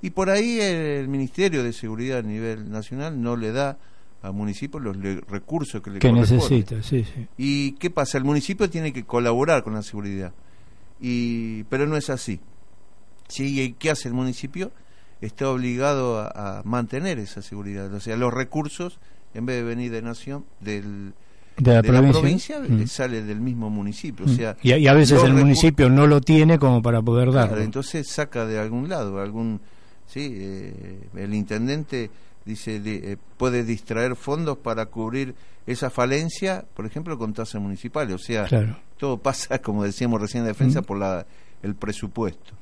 Y 0.00 0.10
por 0.10 0.30
ahí 0.30 0.60
el 0.60 1.08
Ministerio 1.08 1.64
de 1.64 1.72
Seguridad 1.72 2.18
a 2.18 2.22
nivel 2.22 2.70
nacional 2.70 3.20
no 3.20 3.34
le 3.36 3.50
da 3.50 3.78
a 4.22 4.32
municipios 4.32 4.82
los 4.82 4.96
le- 4.96 5.20
recursos 5.28 5.80
que 5.80 5.90
le 5.90 5.98
Que 6.00 6.12
necesita, 6.12 6.82
sí, 6.82 7.04
sí. 7.04 7.26
¿Y 7.36 7.72
qué 7.72 7.90
pasa? 7.90 8.18
El 8.18 8.24
municipio 8.24 8.68
tiene 8.68 8.92
que 8.92 9.04
colaborar 9.04 9.62
con 9.62 9.74
la 9.74 9.82
seguridad. 9.82 10.32
Y, 11.00 11.62
pero 11.64 11.86
no 11.86 11.96
es 11.96 12.10
así. 12.10 12.40
¿Sí? 13.28 13.60
¿Y 13.60 13.72
qué 13.74 13.90
hace 13.90 14.08
el 14.08 14.14
municipio? 14.14 14.72
Está 15.20 15.50
obligado 15.50 16.18
a, 16.20 16.58
a 16.58 16.62
mantener 16.64 17.18
esa 17.18 17.42
seguridad. 17.42 17.92
O 17.92 18.00
sea, 18.00 18.16
los 18.16 18.32
recursos, 18.32 18.98
en 19.34 19.46
vez 19.46 19.56
de 19.56 19.62
venir 19.62 19.90
de 19.92 20.02
nación, 20.02 20.44
del, 20.60 21.12
De 21.58 21.74
la 21.74 21.82
de 21.82 21.92
la 21.92 22.10
provincia. 22.10 22.58
Mm. 22.60 22.86
sale 22.86 23.22
del 23.22 23.40
mismo 23.40 23.70
municipio. 23.70 24.26
O 24.26 24.28
Mm. 24.28 24.36
sea, 24.36 24.56
y, 24.62 24.72
a- 24.72 24.78
y 24.78 24.86
a 24.88 24.94
veces 24.94 25.22
el 25.22 25.34
municipio 25.34 25.90
no 25.90 26.06
lo 26.06 26.20
tiene 26.20 26.58
como 26.58 26.82
para 26.82 27.02
poder. 27.02 27.30
Claro, 27.30 27.60
entonces 27.60 28.08
saca 28.08 28.46
de 28.46 28.58
algún 28.58 28.88
lado, 28.88 29.20
algún, 29.20 29.60
sí, 30.06 30.28
eh, 30.34 31.00
el 31.16 31.34
intendente 31.34 32.10
dice 32.48 32.80
de- 32.80 33.12
eh, 33.12 33.16
puede 33.36 33.62
distraer 33.62 34.16
fondos 34.16 34.58
para 34.58 34.86
cubrir 34.86 35.34
esa 35.66 35.90
falencia, 35.90 36.64
por 36.74 36.86
ejemplo, 36.86 37.16
con 37.18 37.32
tasas 37.34 37.60
municipales. 37.60 38.14
O 38.14 38.18
sea, 38.18 38.44
Claro. 38.46 38.76
todo 38.96 39.18
pasa, 39.18 39.58
como 39.62 39.84
decíamos 39.84 40.20
recién 40.20 40.42
en 40.42 40.48
defensa, 40.48 40.82
por 40.82 40.98
la, 40.98 41.26
el 41.62 41.74
presupuesto. 41.74 42.54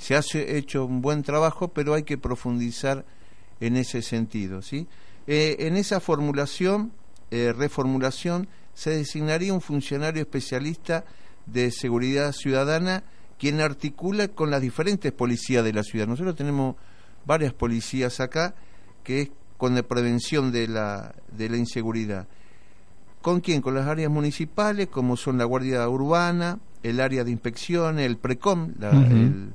Se 0.00 0.16
ha 0.16 0.20
hecho 0.34 0.84
un 0.84 1.00
buen 1.00 1.22
trabajo, 1.22 1.68
pero 1.68 1.94
hay 1.94 2.02
que 2.02 2.18
profundizar 2.18 3.04
en 3.60 3.76
ese 3.76 4.02
sentido, 4.02 4.60
¿sí? 4.62 4.86
Eh, 5.26 5.56
en 5.60 5.76
esa 5.76 6.00
formulación, 6.00 6.92
eh, 7.30 7.52
reformulación, 7.56 8.48
se 8.74 8.90
designaría 8.90 9.52
un 9.52 9.60
funcionario 9.60 10.22
especialista 10.22 11.04
de 11.46 11.70
seguridad 11.70 12.32
ciudadana 12.32 13.02
quien 13.38 13.60
articula 13.60 14.28
con 14.28 14.50
las 14.50 14.60
diferentes 14.60 15.12
policías 15.12 15.62
de 15.64 15.72
la 15.72 15.82
ciudad. 15.84 16.06
Nosotros 16.08 16.34
tenemos 16.36 16.76
varias 17.26 17.52
policías 17.52 18.18
acá 18.20 18.54
que 19.08 19.22
es 19.22 19.30
con 19.56 19.74
la 19.74 19.82
prevención 19.82 20.52
de 20.52 20.68
la, 20.68 21.14
de 21.34 21.48
la 21.48 21.56
inseguridad. 21.56 22.28
¿Con 23.22 23.40
quién? 23.40 23.62
Con 23.62 23.74
las 23.74 23.86
áreas 23.86 24.10
municipales, 24.10 24.88
como 24.88 25.16
son 25.16 25.38
la 25.38 25.44
Guardia 25.44 25.88
Urbana, 25.88 26.58
el 26.82 27.00
área 27.00 27.24
de 27.24 27.30
inspección, 27.30 27.98
el 27.98 28.18
PRECOM, 28.18 28.74
la, 28.78 29.06
el- 29.06 29.54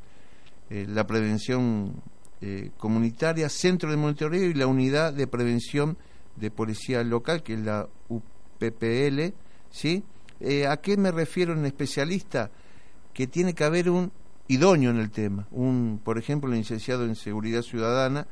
eh, 0.72 0.88
la 0.90 1.06
prevención 1.06 2.02
eh, 2.42 2.72
comunitaria, 2.78 3.48
centro 3.48 3.92
de 3.92 3.98
monitoreo 3.98 4.44
y 4.50 4.56
la 4.56 4.66
unidad 4.66 5.14
de 5.14 5.28
prevención 5.28 5.98
de 6.36 6.50
policía 6.50 7.04
local, 7.04 7.44
que 7.44 7.54
es 7.54 7.60
la 7.60 7.88
UPPL, 8.10 9.34
¿sí? 9.70 10.04
Eh, 10.40 10.66
¿A 10.66 10.78
qué 10.78 10.98
me 10.98 11.12
refiero 11.12 11.54
en 11.54 11.64
especialista? 11.68 12.50
Que 13.14 13.28
tiene 13.28 13.54
que 13.54 13.64
haber 13.66 13.92
un 13.92 14.12
idóneo 14.48 14.90
en 14.90 14.98
el 14.98 15.12
tema, 15.12 15.48
un, 15.52 16.02
por 16.04 16.18
ejemplo, 16.18 16.50
un 16.50 16.56
licenciado 16.58 17.06
en 17.06 17.16
seguridad 17.16 17.62
ciudadana, 17.62 18.26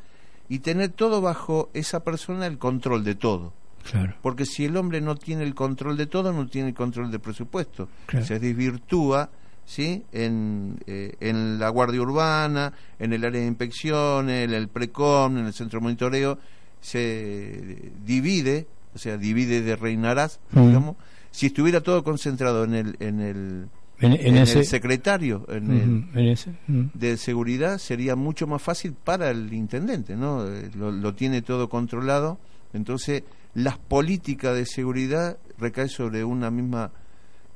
y 0.51 0.59
tener 0.59 0.89
todo 0.89 1.21
bajo 1.21 1.69
esa 1.73 2.03
persona 2.03 2.45
el 2.45 2.57
control 2.57 3.05
de 3.05 3.15
todo. 3.15 3.53
Claro. 3.89 4.15
Porque 4.21 4.45
si 4.45 4.65
el 4.65 4.75
hombre 4.75 4.99
no 4.99 5.15
tiene 5.15 5.43
el 5.43 5.55
control 5.55 5.95
de 5.95 6.07
todo, 6.07 6.33
no 6.33 6.45
tiene 6.47 6.67
el 6.69 6.73
control 6.75 7.09
del 7.09 7.21
presupuesto. 7.21 7.87
Claro. 8.05 8.25
Se 8.25 8.37
desvirtúa 8.37 9.29
¿sí? 9.65 10.03
en, 10.11 10.77
eh, 10.87 11.15
en 11.21 11.57
la 11.57 11.69
Guardia 11.69 12.01
Urbana, 12.01 12.73
en 12.99 13.13
el 13.13 13.23
área 13.23 13.39
de 13.39 13.47
inspección, 13.47 14.29
en 14.29 14.53
el 14.53 14.67
PRECOM, 14.67 15.37
en 15.37 15.45
el 15.45 15.53
centro 15.53 15.79
de 15.79 15.83
monitoreo, 15.83 16.37
se 16.81 17.91
divide, 18.05 18.67
o 18.93 18.97
sea, 18.97 19.15
divide 19.17 19.61
de 19.61 19.77
reinarás, 19.77 20.41
Mm. 20.51 20.67
digamos. 20.67 20.95
Si 21.31 21.45
estuviera 21.45 21.79
todo 21.79 22.03
concentrado 22.03 22.65
en 22.65 22.73
el, 22.73 22.97
en 22.99 23.21
el, 23.21 23.67
En, 24.01 24.13
en 24.13 24.27
en 24.27 24.37
ese, 24.37 24.59
el 24.59 24.65
secretario, 24.65 25.45
en 25.49 26.09
el, 26.15 26.27
ese, 26.27 26.51
de 26.67 27.17
seguridad 27.17 27.77
sería 27.77 28.15
mucho 28.15 28.47
más 28.47 28.61
fácil 28.61 28.93
para 28.93 29.29
el 29.29 29.53
intendente, 29.53 30.15
¿no? 30.15 30.47
Eh, 30.47 30.71
Lo, 30.75 30.91
lo 30.91 31.13
tiene 31.13 31.41
todo 31.41 31.69
controlado, 31.69 32.39
entonces 32.73 33.23
las 33.53 33.77
políticas 33.77 34.55
de 34.55 34.65
seguridad 34.65 35.37
recaen 35.57 35.89
sobre 35.89 36.23
una 36.23 36.49
misma 36.49 36.91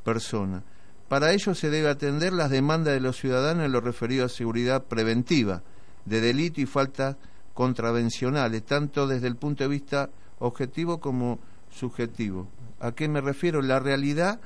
persona. 0.03 0.63
Para 1.07 1.33
ello 1.33 1.53
se 1.55 1.69
debe 1.69 1.89
atender 1.89 2.33
las 2.33 2.49
demandas 2.49 2.93
de 2.93 2.99
los 2.99 3.17
ciudadanos 3.17 3.65
en 3.65 3.71
lo 3.71 3.81
referido 3.81 4.25
a 4.25 4.29
seguridad 4.29 4.83
preventiva, 4.83 5.63
de 6.05 6.21
delito 6.21 6.61
y 6.61 6.65
faltas 6.65 7.15
contravencionales, 7.53 8.63
tanto 8.63 9.07
desde 9.07 9.27
el 9.27 9.35
punto 9.35 9.63
de 9.63 9.69
vista 9.69 10.09
objetivo 10.39 10.99
como 10.99 11.39
subjetivo. 11.71 12.47
¿A 12.79 12.91
qué 12.91 13.07
me 13.07 13.21
refiero? 13.21 13.61
La 13.61 13.79
realidad 13.79 14.39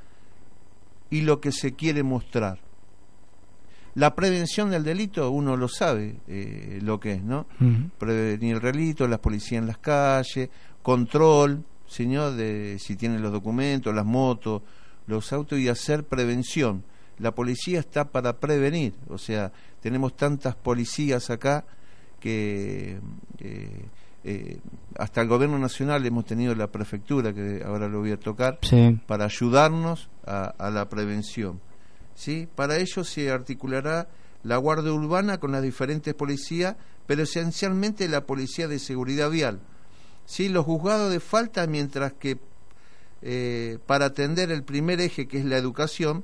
y 1.10 1.22
lo 1.22 1.40
que 1.42 1.52
se 1.52 1.74
quiere 1.74 2.04
mostrar. 2.04 2.60
La 3.96 4.16
prevención 4.16 4.70
del 4.70 4.84
delito, 4.84 5.32
uno 5.32 5.58
lo 5.58 5.68
sabe 5.68 6.18
eh, 6.28 6.80
lo 6.82 7.00
que 7.00 7.14
es, 7.14 7.24
¿no? 7.24 7.48
Ujú. 7.60 7.90
Prevenir 7.98 8.58
el 8.58 8.62
delito, 8.62 9.08
las 9.08 9.20
policías 9.20 9.62
en 9.62 9.68
las 9.68 9.80
calles, 9.80 10.50
control, 10.82 11.66
señor, 11.88 12.34
de 12.34 12.78
si 12.80 12.96
tienen 12.96 13.22
los 13.22 13.32
documentos, 13.32 13.94
las 13.94 14.06
motos, 14.06 14.62
los 15.08 15.34
autos 15.34 15.60
y 15.60 15.68
hacer 15.68 16.04
prevención. 16.04 16.84
La 17.18 17.34
policía 17.36 17.80
está 17.80 18.12
para 18.12 18.40
prevenir, 18.40 18.94
o 19.10 19.18
sea, 19.18 19.52
tenemos 19.82 20.16
tantas 20.16 20.56
policías 20.56 21.30
acá 21.30 21.66
que 22.20 23.00
eh, 23.40 23.86
eh, 24.24 24.60
hasta 24.98 25.22
el 25.22 25.28
gobierno 25.28 25.58
nacional 25.60 26.06
hemos 26.06 26.26
tenido 26.26 26.54
la 26.56 26.68
prefectura, 26.68 27.34
que 27.34 27.64
ahora 27.66 27.88
lo 27.88 28.00
voy 28.00 28.12
a 28.12 28.20
tocar, 28.20 28.60
Sí. 28.62 29.00
para 29.08 29.26
ayudarnos 29.26 30.10
a, 30.26 30.46
a 30.58 30.70
la 30.70 30.90
prevención. 30.90 31.60
¿sí? 32.16 32.48
Para 32.56 32.78
ello 32.78 33.04
se 33.04 33.32
articulará 33.32 34.10
la 34.44 34.58
Guardia 34.58 34.92
Urbana 34.94 35.38
con 35.40 35.52
las 35.52 35.62
diferentes 35.62 36.14
policías, 36.14 36.76
pero 37.08 37.24
esencialmente 37.24 38.08
la 38.08 38.26
Policía 38.26 38.68
de 38.68 38.80
Seguridad 38.80 39.30
Vial. 39.30 39.60
¿sí? 40.26 40.50
Los 40.50 40.66
juzgados 40.66 41.12
de 41.12 41.20
falta, 41.20 41.66
mientras 41.68 42.14
que 42.14 42.38
eh, 43.22 43.80
para 43.86 44.06
atender 44.06 44.52
el 44.52 44.64
primer 44.64 45.02
eje, 45.02 45.28
que 45.28 45.40
es 45.40 45.46
la 45.46 45.58
educación, 45.58 46.24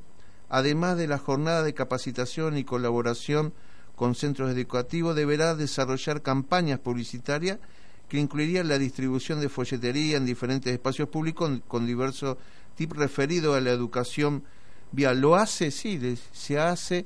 además 0.49 0.97
de 0.97 1.08
la 1.08 1.17
jornada 1.17 1.63
de 1.63 1.73
capacitación 1.73 2.58
y 2.58 2.63
colaboración 2.63 3.53
con 3.95 4.15
centros 4.15 4.51
educativos, 4.51 5.15
deberá 5.15 5.55
desarrollar 5.55 6.21
campañas 6.21 6.79
publicitarias 6.79 7.60
que 8.09 8.17
incluirían 8.17 8.67
la 8.67 8.77
distribución 8.77 9.39
de 9.41 9.49
folletería 9.49 10.17
en 10.17 10.25
diferentes 10.25 10.71
espacios 10.71 11.09
públicos 11.09 11.47
con, 11.49 11.59
con 11.61 11.85
diversos 11.87 12.37
tips 12.75 12.97
referidos 12.97 13.57
a 13.57 13.61
la 13.61 13.71
educación 13.71 14.43
vial. 14.91 15.19
¿Lo 15.21 15.35
hace? 15.35 15.71
Sí, 15.71 15.99
se 16.31 16.59
hace. 16.59 17.05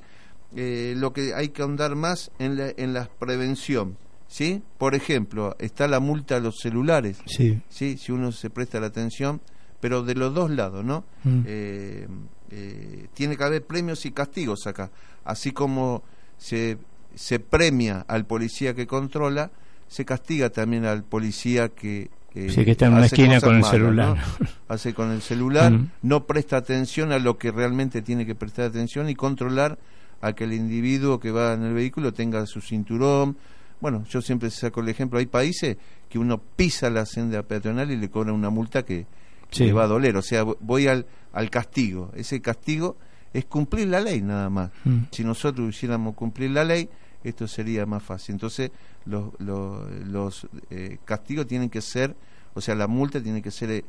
eh, 0.55 0.93
lo 0.97 1.13
que 1.13 1.33
hay 1.33 1.49
que 1.49 1.61
ahondar 1.61 1.95
más 1.95 2.31
en 2.39 2.57
la, 2.57 2.69
en 2.75 2.93
la 2.93 3.07
prevención. 3.07 3.97
¿sí? 4.27 4.61
Por 4.77 4.95
ejemplo, 4.95 5.55
está 5.59 5.87
la 5.87 5.99
multa 5.99 6.37
a 6.37 6.39
los 6.39 6.57
celulares. 6.59 7.17
Sí. 7.25 7.61
¿sí? 7.69 7.97
si 7.97 8.11
uno 8.11 8.31
se 8.31 8.49
presta 8.49 8.79
la 8.79 8.87
atención, 8.87 9.41
pero 9.79 10.03
de 10.03 10.15
los 10.15 10.33
dos 10.33 10.51
lados, 10.51 10.83
¿no? 10.83 11.03
Mm. 11.23 11.41
Eh, 11.45 12.07
eh, 12.51 13.07
tiene 13.13 13.37
que 13.37 13.43
haber 13.43 13.65
premios 13.65 14.05
y 14.05 14.11
castigos 14.11 14.65
acá, 14.67 14.89
así 15.23 15.51
como 15.51 16.03
se, 16.37 16.77
se 17.15 17.39
premia 17.39 18.03
al 18.07 18.25
policía 18.25 18.73
que 18.73 18.87
controla, 18.87 19.51
se 19.89 20.05
castiga 20.05 20.49
también 20.49 20.85
al 20.85 21.03
policía 21.03 21.67
que... 21.69 22.09
eh, 22.35 22.49
Sí, 22.49 22.63
que 22.63 22.71
está 22.71 22.85
en 22.85 22.93
una 22.93 23.05
esquina 23.07 23.41
con 23.41 23.55
el 23.55 23.61
malas, 23.61 23.71
celular. 23.71 24.17
¿no? 24.39 24.47
Hace 24.69 24.93
con 24.93 25.11
el 25.11 25.21
celular, 25.21 25.71
Mm. 25.73 25.89
no 26.03 26.25
presta 26.25 26.55
atención 26.57 27.11
a 27.11 27.19
lo 27.19 27.37
que 27.37 27.51
realmente 27.51 28.01
tiene 28.01 28.25
que 28.25 28.35
prestar 28.35 28.65
atención 28.65 29.09
y 29.09 29.15
controlar 29.15 29.77
a 30.21 30.33
que 30.33 30.43
el 30.45 30.53
individuo 30.53 31.19
que 31.19 31.31
va 31.31 31.53
en 31.53 31.63
el 31.63 31.73
vehículo 31.73 32.13
tenga 32.13 32.45
su 32.45 32.61
cinturón. 32.61 33.35
Bueno, 33.81 34.05
yo 34.09 34.21
siempre 34.21 34.49
saco 34.51 34.81
el 34.81 34.89
ejemplo, 34.89 35.17
hay 35.19 35.25
países 35.25 35.77
que 36.09 36.19
uno 36.19 36.37
pisa 36.55 36.89
la 36.89 37.05
senda 37.05 37.41
peatonal 37.43 37.89
y 37.91 37.95
le 37.97 38.09
cobra 38.09 38.31
una 38.33 38.49
multa 38.49 38.83
que, 38.83 39.05
que 39.49 39.57
Sí. 39.57 39.65
le 39.65 39.73
va 39.73 39.83
a 39.83 39.87
doler. 39.87 40.15
O 40.17 40.21
sea, 40.21 40.43
voy 40.43 40.87
al, 40.87 41.05
al 41.33 41.49
castigo. 41.49 42.11
Ese 42.15 42.41
castigo 42.41 42.97
es 43.33 43.45
cumplir 43.45 43.87
la 43.87 44.01
ley 44.01 44.21
nada 44.21 44.49
más. 44.49 44.71
Mm. 44.83 45.03
Si 45.11 45.23
nosotros 45.23 45.69
hiciéramos 45.69 46.15
cumplir 46.15 46.51
la 46.51 46.63
ley, 46.65 46.89
esto 47.23 47.47
sería 47.47 47.85
más 47.85 48.01
fácil. 48.03 48.33
Entonces, 48.35 48.71
los, 49.05 49.31
los, 49.39 49.89
los, 50.07 50.47
eh, 50.69 50.97
castigos 51.05 51.47
tienen 51.47 51.69
que 51.69 51.81
ser, 51.81 52.15
o 52.53 52.61
sea, 52.61 52.75
la 52.75 52.87
multa 52.87 53.21
tiene 53.21 53.41
que 53.41 53.51
ser, 53.51 53.71
eh, 53.71 53.85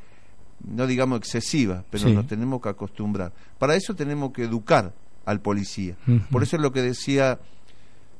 no 0.64 0.86
digamos 0.86 1.18
excesiva, 1.18 1.84
pero 1.90 2.04
Sí. 2.08 2.12
nos 2.14 2.26
tenemos 2.26 2.60
que 2.60 2.68
acostumbrar. 2.68 3.32
Para 3.58 3.74
eso 3.76 3.94
tenemos 3.94 4.32
que 4.32 4.44
educar 4.44 4.92
al 5.24 5.40
policía. 5.40 5.96
Por 6.30 6.42
eso 6.42 6.56
es 6.56 6.62
lo 6.62 6.72
que 6.72 6.82
decía 6.82 7.38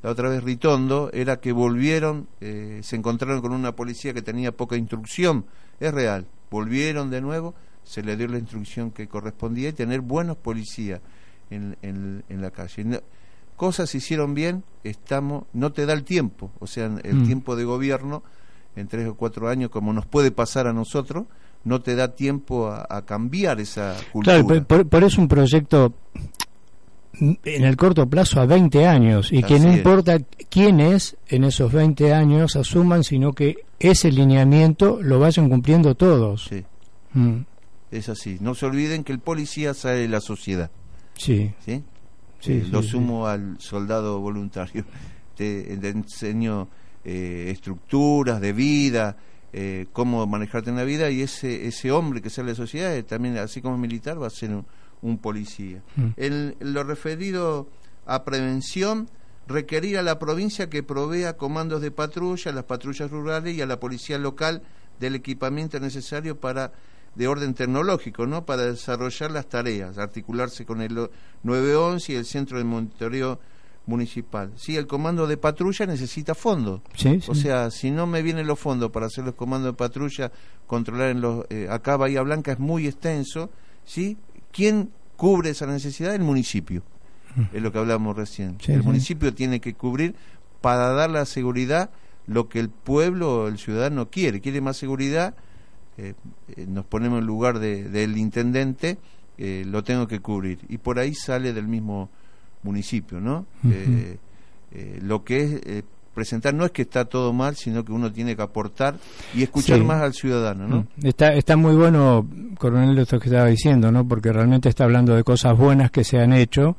la 0.03 0.09
otra 0.09 0.29
vez 0.29 0.43
Ritondo, 0.43 1.11
era 1.13 1.39
que 1.39 1.51
volvieron, 1.51 2.27
eh, 2.39 2.79
se 2.83 2.95
encontraron 2.95 3.41
con 3.41 3.51
una 3.51 3.75
policía 3.75 4.13
que 4.13 4.21
tenía 4.23 4.51
poca 4.51 4.75
instrucción. 4.75 5.45
Es 5.79 5.93
real, 5.93 6.25
volvieron 6.49 7.09
de 7.11 7.21
nuevo, 7.21 7.53
se 7.83 8.01
le 8.01 8.15
dio 8.17 8.27
la 8.27 8.39
instrucción 8.39 8.89
que 8.91 9.07
correspondía 9.07 9.69
y 9.69 9.73
tener 9.73 10.01
buenos 10.01 10.37
policías. 10.37 11.01
en, 11.51 11.75
en- 11.81 12.23
en 12.29 12.41
la 12.41 12.49
calle. 12.49 12.85
No- 12.85 13.01
cosas 13.61 13.91
se 13.91 13.99
hicieron 13.99 14.33
bien, 14.33 14.63
estamos, 14.83 15.43
no 15.53 15.71
te 15.71 15.85
da 15.85 15.93
el 15.93 16.03
tiempo, 16.03 16.49
o 16.59 16.65
sea, 16.65 16.85
el 17.03 17.17
Mm. 17.17 17.25
tiempo 17.27 17.55
de 17.55 17.63
gobierno 17.63 18.23
en 18.75 18.87
tres 18.87 19.07
o 19.07 19.13
cuatro 19.13 19.49
años, 19.49 19.69
como 19.69 19.93
nos 19.93 20.07
puede 20.07 20.31
pasar 20.31 20.65
a 20.65 20.73
nosotros, 20.73 21.25
no 21.63 21.79
te 21.79 21.95
da 21.95 22.15
tiempo 22.15 22.69
a, 22.71 22.87
a 22.89 23.05
cambiar 23.05 23.59
esa 23.59 23.95
cultura. 24.11 24.41
Claro, 24.43 24.65
por, 24.65 24.87
por- 24.87 25.03
eso 25.03 25.21
un 25.21 25.27
proyecto 25.27 25.93
en 27.19 27.63
el 27.63 27.77
corto 27.77 28.07
plazo 28.09 28.41
a 28.41 28.47
20 28.47 28.87
años 28.87 29.31
y 29.31 29.43
que 29.43 29.59
no 29.59 29.69
es. 29.69 29.77
importa 29.77 30.17
quiénes 30.49 31.17
en 31.27 31.43
esos 31.43 31.71
20 31.71 32.13
años 32.15 32.55
asuman, 32.55 33.03
sino 33.03 33.33
que 33.33 33.57
ese 33.79 34.11
lineamiento 34.11 34.99
lo 35.03 35.19
vayan 35.19 35.49
cumpliendo 35.49 35.93
todos. 35.93 36.45
Sí, 36.49 36.63
Mm, 37.13 37.41
es 37.91 38.09
así. 38.09 38.37
No 38.39 38.55
se 38.55 38.65
olviden 38.65 39.03
que 39.03 39.11
el 39.11 39.19
policía 39.19 39.75
sale 39.75 39.97
de 39.99 40.07
la 40.07 40.19
sociedad. 40.21 40.71
sí, 41.15 41.51
¿sí? 41.63 41.83
Sí, 42.41 42.53
Eh, 42.53 42.67
lo 42.69 42.83
sumo 42.83 43.27
al 43.27 43.55
soldado 43.59 44.19
voluntario. 44.19 44.83
Te, 45.35 45.77
te 45.77 45.89
enseño 45.89 46.67
eh, 47.03 47.47
estructuras 47.49 48.41
de 48.41 48.53
vida, 48.53 49.17
eh, 49.53 49.87
cómo 49.91 50.27
manejarte 50.27 50.69
en 50.69 50.75
la 50.75 50.83
vida 50.83 51.09
y 51.09 51.21
ese 51.21 51.67
ese 51.67 51.91
hombre 51.91 52.21
que 52.21 52.29
sale 52.29 52.47
de 52.47 52.51
la 52.53 52.57
sociedad, 52.57 52.95
eh, 52.95 53.03
también 53.03 53.37
así 53.37 53.61
como 53.61 53.77
militar, 53.77 54.21
va 54.21 54.27
a 54.27 54.29
ser 54.29 54.51
un, 54.51 54.65
un 55.01 55.17
policía. 55.17 55.81
Mm. 55.95 56.07
En 56.17 56.55
lo 56.59 56.83
referido 56.83 57.69
a 58.05 58.23
prevención, 58.23 59.09
requerir 59.47 59.97
a 59.97 60.03
la 60.03 60.19
provincia 60.19 60.69
que 60.69 60.83
provea 60.83 61.37
comandos 61.37 61.81
de 61.81 61.91
patrulla, 61.91 62.51
a 62.51 62.53
las 62.53 62.65
patrullas 62.65 63.09
rurales 63.09 63.55
y 63.55 63.61
a 63.61 63.65
la 63.65 63.79
policía 63.79 64.17
local 64.17 64.61
del 64.99 65.15
equipamiento 65.15 65.79
necesario 65.79 66.39
para 66.39 66.71
de 67.15 67.27
orden 67.27 67.53
tecnológico, 67.53 68.25
¿no? 68.25 68.45
Para 68.45 68.65
desarrollar 68.65 69.31
las 69.31 69.47
tareas, 69.47 69.97
articularse 69.97 70.65
con 70.65 70.81
el 70.81 71.09
911 71.43 72.13
y 72.13 72.15
el 72.15 72.25
centro 72.25 72.57
de 72.57 72.63
monitoreo 72.63 73.39
municipal. 73.85 74.51
Sí, 74.55 74.77
el 74.77 74.87
comando 74.87 75.27
de 75.27 75.37
patrulla 75.37 75.85
necesita 75.85 76.35
fondos. 76.35 76.81
sí, 76.95 77.19
sí. 77.21 77.31
O 77.31 77.35
sea, 77.35 77.71
si 77.71 77.91
no 77.91 78.07
me 78.07 78.21
vienen 78.21 78.47
los 78.47 78.59
fondos 78.59 78.91
para 78.91 79.07
hacer 79.07 79.25
los 79.25 79.35
comandos 79.35 79.73
de 79.73 79.77
patrulla, 79.77 80.31
controlar 80.67 81.09
en 81.09 81.21
los 81.21 81.45
eh, 81.49 81.67
acá 81.69 81.97
Bahía 81.97 82.21
Blanca 82.21 82.53
es 82.53 82.59
muy 82.59 82.87
extenso, 82.87 83.49
¿sí? 83.83 84.17
¿Quién 84.51 84.91
cubre 85.17 85.49
esa 85.51 85.65
necesidad? 85.65 86.15
El 86.15 86.23
municipio. 86.23 86.83
Es 87.53 87.61
lo 87.61 87.71
que 87.71 87.79
hablamos 87.79 88.15
recién. 88.15 88.57
Sí, 88.59 88.73
el 88.73 88.83
municipio 88.83 89.33
tiene 89.33 89.61
que 89.61 89.73
cubrir 89.73 90.15
para 90.59 90.89
dar 90.89 91.09
la 91.09 91.25
seguridad 91.25 91.89
lo 92.27 92.49
que 92.49 92.59
el 92.59 92.69
pueblo 92.69 93.43
o 93.43 93.47
el 93.47 93.57
ciudadano 93.57 94.09
quiere. 94.09 94.41
Quiere 94.41 94.61
más 94.61 94.77
seguridad, 94.77 95.35
eh, 95.97 96.13
eh, 96.55 96.65
nos 96.67 96.85
ponemos 96.85 97.19
en 97.19 97.25
lugar 97.25 97.59
de- 97.59 97.89
del 97.89 98.17
intendente, 98.17 98.97
eh, 99.37 99.63
lo 99.67 99.83
tengo 99.83 100.07
que 100.07 100.19
cubrir. 100.19 100.59
Y 100.69 100.77
por 100.77 100.99
ahí 100.99 101.13
sale 101.13 101.53
del 101.53 101.67
mismo 101.67 102.09
municipio, 102.63 103.19
¿no? 103.19 103.45
Eh, 103.69 104.17
eh, 104.73 104.99
lo 105.01 105.23
que 105.23 105.61
es 105.65 105.83
presentar 106.13 106.53
no 106.53 106.65
es 106.65 106.71
que 106.71 106.81
está 106.83 107.05
todo 107.05 107.31
mal, 107.33 107.55
sino 107.55 107.83
que 107.85 107.91
uno 107.93 108.11
tiene 108.11 108.35
que 108.35 108.41
aportar 108.41 108.95
y 109.33 109.43
escuchar 109.43 109.79
Sí. 109.79 109.83
más 109.85 110.01
al 110.01 110.13
ciudadano, 110.13 110.67
¿no? 110.67 110.77
Mm. 110.97 111.07
Está, 111.07 111.33
está 111.33 111.55
muy 111.55 111.73
bueno, 111.75 112.27
coronel, 112.57 112.97
esto 112.99 113.17
que 113.19 113.29
estaba 113.29 113.47
diciendo, 113.47 113.91
¿no? 113.91 114.05
Porque 114.07 114.31
realmente 114.31 114.67
está 114.69 114.83
hablando 114.83 115.15
de 115.15 115.23
cosas 115.23 115.57
buenas 115.57 115.89
que 115.89 116.03
se 116.03 116.19
han 116.19 116.33
hecho, 116.33 116.75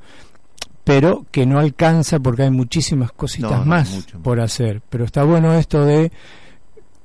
pero 0.85 1.25
que 1.31 1.47
no 1.47 1.59
alcanza 1.59 2.19
porque 2.21 2.43
hay 2.43 2.51
muchísimas 2.51 3.13
cositas 3.13 3.51
No, 3.53 3.59
no, 3.61 3.65
más 3.67 3.91
mucho 3.91 4.19
más. 4.19 4.25
por 4.25 4.41
hacer. 4.41 4.83
Pero 4.91 5.05
está 5.05 5.25
bueno 5.25 5.55
esto 5.55 5.85
de, 5.85 6.13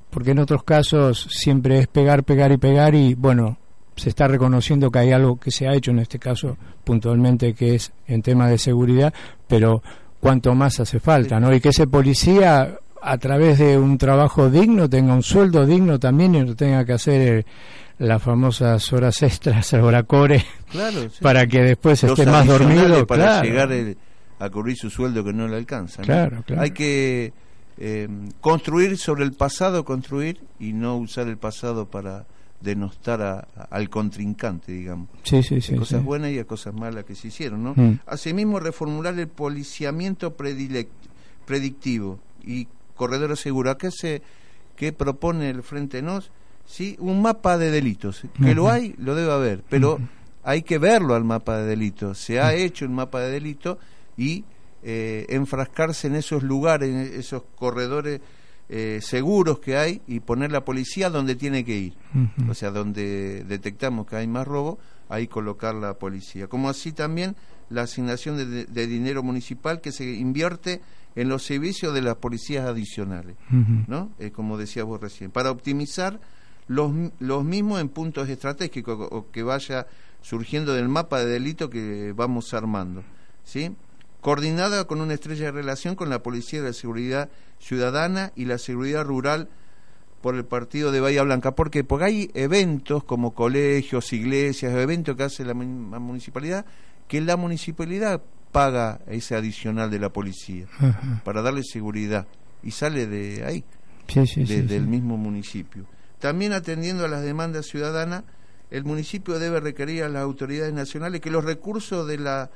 porque 0.10 0.32
en 0.32 0.40
otros 0.40 0.64
casos 0.64 1.28
siempre 1.30 1.80
es 1.80 1.88
pegar, 1.88 2.24
pegar 2.24 2.52
y 2.52 2.58
pegar 2.58 2.96
y 2.96 3.14
bueno, 3.14 3.58
se 3.96 4.10
está 4.10 4.28
reconociendo 4.28 4.92
que 4.92 5.00
hay 5.00 5.12
algo 5.12 5.40
que 5.40 5.52
se 5.52 5.68
ha 5.68 5.74
hecho 5.74 5.92
en 5.92 6.00
este 6.00 6.20
caso 6.20 6.58
puntualmente 6.84 7.54
que 7.54 7.76
es 7.76 7.92
en 8.08 8.22
tema 8.22 8.48
de 8.50 8.58
seguridad, 8.58 9.14
pero 9.48 9.82
cuanto 10.20 10.54
más 10.56 10.80
hace 10.80 11.00
falta, 11.00 11.40
¿no? 11.40 11.54
Y 11.54 11.60
que 11.60 11.70
ese 11.70 11.88
policía 11.88 12.78
a 13.02 13.18
través 13.18 13.60
de 13.60 13.78
un 13.78 13.98
trabajo 13.98 14.50
digno 14.50 14.90
tenga 14.90 15.14
un 15.14 15.24
sueldo 15.24 15.66
digno 15.66 16.00
también 16.00 16.36
y 16.36 16.42
no 16.44 16.56
tenga 16.56 16.84
que 16.86 16.94
hacer 16.94 17.40
eh, 17.40 17.46
las 18.00 18.22
famosas 18.22 18.92
horas 18.94 19.22
extras, 19.24 19.72
hora 19.74 20.04
core, 20.04 20.44
Claro, 20.72 21.02
sí. 21.10 21.20
para 21.22 21.46
que 21.48 21.62
después 21.62 22.02
Los 22.04 22.18
esté 22.18 22.30
más 22.32 22.46
dormido. 22.48 23.06
para 23.08 23.24
claro. 23.24 23.44
llegar 23.48 23.72
el- 23.72 23.98
a 24.40 24.50
cubrir 24.52 24.78
su 24.78 24.90
sueldo 24.92 25.24
que 25.24 25.34
no 25.34 25.48
le 25.48 25.58
alcanza. 25.58 26.02
¿no? 26.02 26.06
Claro, 26.06 26.44
claro. 26.46 26.62
Hay 26.62 26.70
que 26.72 27.34
eh, 27.78 28.08
construir 28.42 28.98
sobre 28.98 29.24
el 29.24 29.34
pasado, 29.34 29.86
construir 29.86 30.42
y 30.60 30.74
no 30.74 30.98
usar 30.98 31.28
el 31.28 31.38
pasado 31.38 31.86
para 31.90 32.26
denostar 32.62 33.22
a- 33.22 33.48
a- 33.56 33.68
al 33.70 33.90
contrincante, 33.90 34.72
digamos. 34.72 35.10
Sí, 35.24 35.44
sí, 35.44 35.62
sí. 35.62 35.74
Hay 35.74 35.80
cosas 35.80 36.04
buenas 36.04 36.32
y 36.32 36.40
hay 36.40 36.44
cosas 36.46 36.74
malas 36.74 37.04
que 37.06 37.14
se 37.14 37.28
hicieron, 37.28 37.64
¿no? 37.64 37.74
Mm. 37.76 38.00
Asimismo, 38.08 38.60
reformular 38.60 39.18
el 39.20 39.28
policiamiento 39.28 40.36
predictivo 41.46 42.20
y 42.44 42.68
corredor 42.96 43.36
seguro. 43.38 43.78
¿Qué 43.78 43.92
se 43.92 44.22
qué 44.76 44.92
propone 44.94 45.50
el 45.50 45.64
Frente 45.64 46.02
Nos? 46.02 46.32
Sí, 46.66 46.96
un 47.00 47.22
mapa 47.22 47.58
de 47.58 47.72
delitos. 47.72 48.24
Que 48.44 48.54
lo 48.54 48.70
hay, 48.70 48.94
lo 48.98 49.16
debe 49.16 49.32
haber, 49.32 49.64
pero 49.70 50.00
hay 50.44 50.64
que 50.64 50.78
verlo 50.80 51.16
al 51.16 51.24
mapa 51.24 51.58
de 51.58 51.66
delitos. 51.66 52.18
Se 52.18 52.40
ha 52.42 52.54
hecho 52.54 52.86
un 52.86 52.94
mapa 52.94 53.22
de 53.22 53.32
delitos 53.32 53.78
y 54.18 54.44
eh, 54.84 55.26
enfrascarse 55.30 56.08
en 56.08 56.16
esos 56.16 56.44
lugares, 56.44 56.90
en 56.90 57.20
esos 57.20 57.44
corredores 57.56 58.22
eh, 58.70 59.00
seguros 59.02 59.60
que 59.60 59.78
hay 59.78 60.02
y 60.08 60.20
poner 60.20 60.52
la 60.52 60.66
policía 60.66 61.10
donde 61.10 61.36
tiene 61.36 61.64
que 61.64 61.78
ir. 61.78 61.94
O 62.50 62.54
sea, 62.54 62.72
donde 62.72 63.44
detectamos 63.46 64.08
que 64.08 64.18
hay 64.18 64.28
más 64.28 64.48
robo, 64.48 64.80
ahí 65.10 65.28
colocar 65.28 65.76
la 65.76 65.94
policía. 65.96 66.48
Como 66.48 66.70
así 66.70 66.92
también 66.92 67.36
la 67.70 67.84
asignación 67.84 68.38
de, 68.38 68.66
de 68.66 68.88
dinero 68.88 69.24
municipal 69.24 69.82
que 69.82 69.92
se 69.92 70.06
invierte 70.06 70.82
en 71.18 71.30
los 71.30 71.44
servicios 71.44 71.94
de 71.96 72.02
las 72.02 72.18
policías 72.18 72.68
adicionales. 72.68 73.36
¿no? 73.50 74.12
Eh, 74.20 74.32
como 74.32 74.58
decía 74.58 74.84
vos 74.84 75.02
recién, 75.02 75.32
para 75.32 75.50
optimizar 75.50 76.20
los, 76.68 76.92
los 77.20 77.44
mismos 77.44 77.82
en 77.82 77.90
puntos 77.90 78.30
estratégicos 78.30 79.00
o, 79.00 79.16
o 79.16 79.32
que 79.32 79.42
vaya 79.42 79.88
surgiendo 80.22 80.74
del 80.74 80.90
mapa 80.90 81.20
de 81.20 81.26
delito 81.26 81.72
que 81.72 82.14
vamos 82.16 82.54
armando, 82.54 83.04
¿sí? 83.44 83.76
Coordinada 84.22 84.86
con 84.86 85.00
una 85.02 85.14
estrella 85.14 85.46
de 85.46 85.52
relación 85.52 85.96
con 85.96 86.10
la 86.10 86.24
Policía 86.24 86.62
de 86.62 86.68
la 86.70 86.74
Seguridad 86.74 87.30
Ciudadana 87.60 88.32
y 88.36 88.46
la 88.46 88.58
Seguridad 88.58 89.04
Rural 89.06 89.48
por 90.22 90.36
el 90.36 90.44
partido 90.46 90.92
de 90.92 91.00
Bahía 91.00 91.24
Blanca. 91.24 91.52
¿Por 91.56 91.70
qué? 91.70 91.84
Porque 91.84 92.06
hay 92.06 92.32
eventos 92.34 93.04
como 93.04 93.34
colegios, 93.34 94.12
iglesias, 94.14 94.74
eventos 94.74 95.16
que 95.16 95.24
hace 95.24 95.46
la, 95.46 95.54
mun- 95.54 95.90
la 95.92 96.00
municipalidad, 96.00 96.66
que 97.08 97.22
la 97.22 97.38
municipalidad 97.38 98.22
paga 98.52 99.00
ese 99.08 99.36
adicional 99.36 99.92
de 99.92 100.00
la 100.00 100.10
policía 100.10 100.66
Ajá. 100.80 101.22
para 101.24 101.42
darle 101.42 101.64
seguridad 101.64 102.26
y 102.64 102.72
sale 102.72 103.06
de 103.08 103.46
ahí, 103.46 103.64
Sí, 104.08 104.26
sí, 104.26 104.40
de- 104.42 104.48
sí, 104.48 104.62
del 104.64 104.88
mismo 104.88 105.16
municipio. 105.18 105.86
También 106.20 106.54
atendiendo 106.54 107.06
a 107.06 107.08
las 107.08 107.22
demandas 107.22 107.68
ciudadanas, 107.68 108.24
el 108.72 108.84
municipio 108.84 109.38
debe 109.38 109.60
requerir 109.60 110.04
a 110.04 110.10
las 110.10 110.24
autoridades 110.24 110.74
nacionales 110.74 111.22
que 111.22 111.30
los 111.30 111.46
recursos 111.46 112.08
de 112.08 112.18
la 112.18 112.50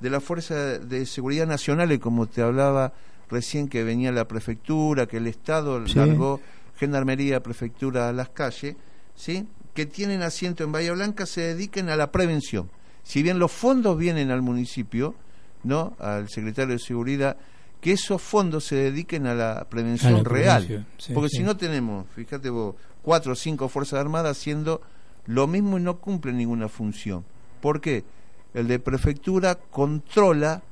de 0.00 0.10
la 0.10 0.20
Fuerza 0.20 0.54
de 0.78 1.06
Seguridad 1.06 1.46
Nacionales, 1.46 1.98
como 1.98 2.26
te 2.26 2.42
hablaba 2.42 2.92
recién 3.30 3.68
que 3.68 3.84
venía 3.84 4.12
la 4.12 4.28
prefectura, 4.28 5.06
que 5.06 5.16
el 5.18 5.26
Estado 5.26 5.86
Sí. 5.86 5.94
largó 5.96 6.40
gendarmería, 6.76 7.42
prefectura 7.42 8.08
a 8.08 8.12
las 8.12 8.28
calles, 8.30 8.76
¿sí? 9.14 9.46
que 9.74 9.86
tienen 9.86 10.22
asiento 10.22 10.62
en 10.64 10.72
Bahía 10.72 10.92
Blanca 10.92 11.26
se 11.26 11.40
dediquen 11.40 11.88
a 11.88 11.96
la 11.96 12.12
prevención. 12.12 12.70
Si 13.02 13.22
bien 13.22 13.38
los 13.38 13.50
fondos 13.52 13.98
vienen 13.98 14.30
al 14.30 14.42
municipio, 14.42 15.14
¿no? 15.62 15.94
al 15.98 16.28
secretario 16.28 16.74
de 16.74 16.78
Seguridad, 16.78 17.36
que 17.80 17.92
esos 17.92 18.20
fondos 18.22 18.64
se 18.64 18.76
dediquen 18.76 19.26
a 19.26 19.34
la 19.34 19.66
prevención 19.68 20.14
A 20.14 20.18
la 20.18 20.24
real. 20.24 20.86
sí, 20.98 21.12
Porque 21.12 21.28
sí. 21.28 21.38
si 21.38 21.42
no 21.42 21.56
tenemos, 21.56 22.06
fíjate 22.14 22.50
vos, 22.50 22.76
cuatro 23.02 23.32
o 23.32 23.34
cinco 23.34 23.68
Fuerzas 23.68 24.00
Armadas 24.00 24.38
haciendo 24.38 24.80
lo 25.26 25.46
mismo 25.46 25.78
y 25.78 25.82
no 25.82 25.98
cumplen 25.98 26.36
ninguna 26.38 26.68
función. 26.68 27.24
¿Por 27.60 27.80
qué? 27.80 28.04
El 28.54 28.68
de 28.68 28.78
prefectura 28.78 29.56
controla, 29.56 30.62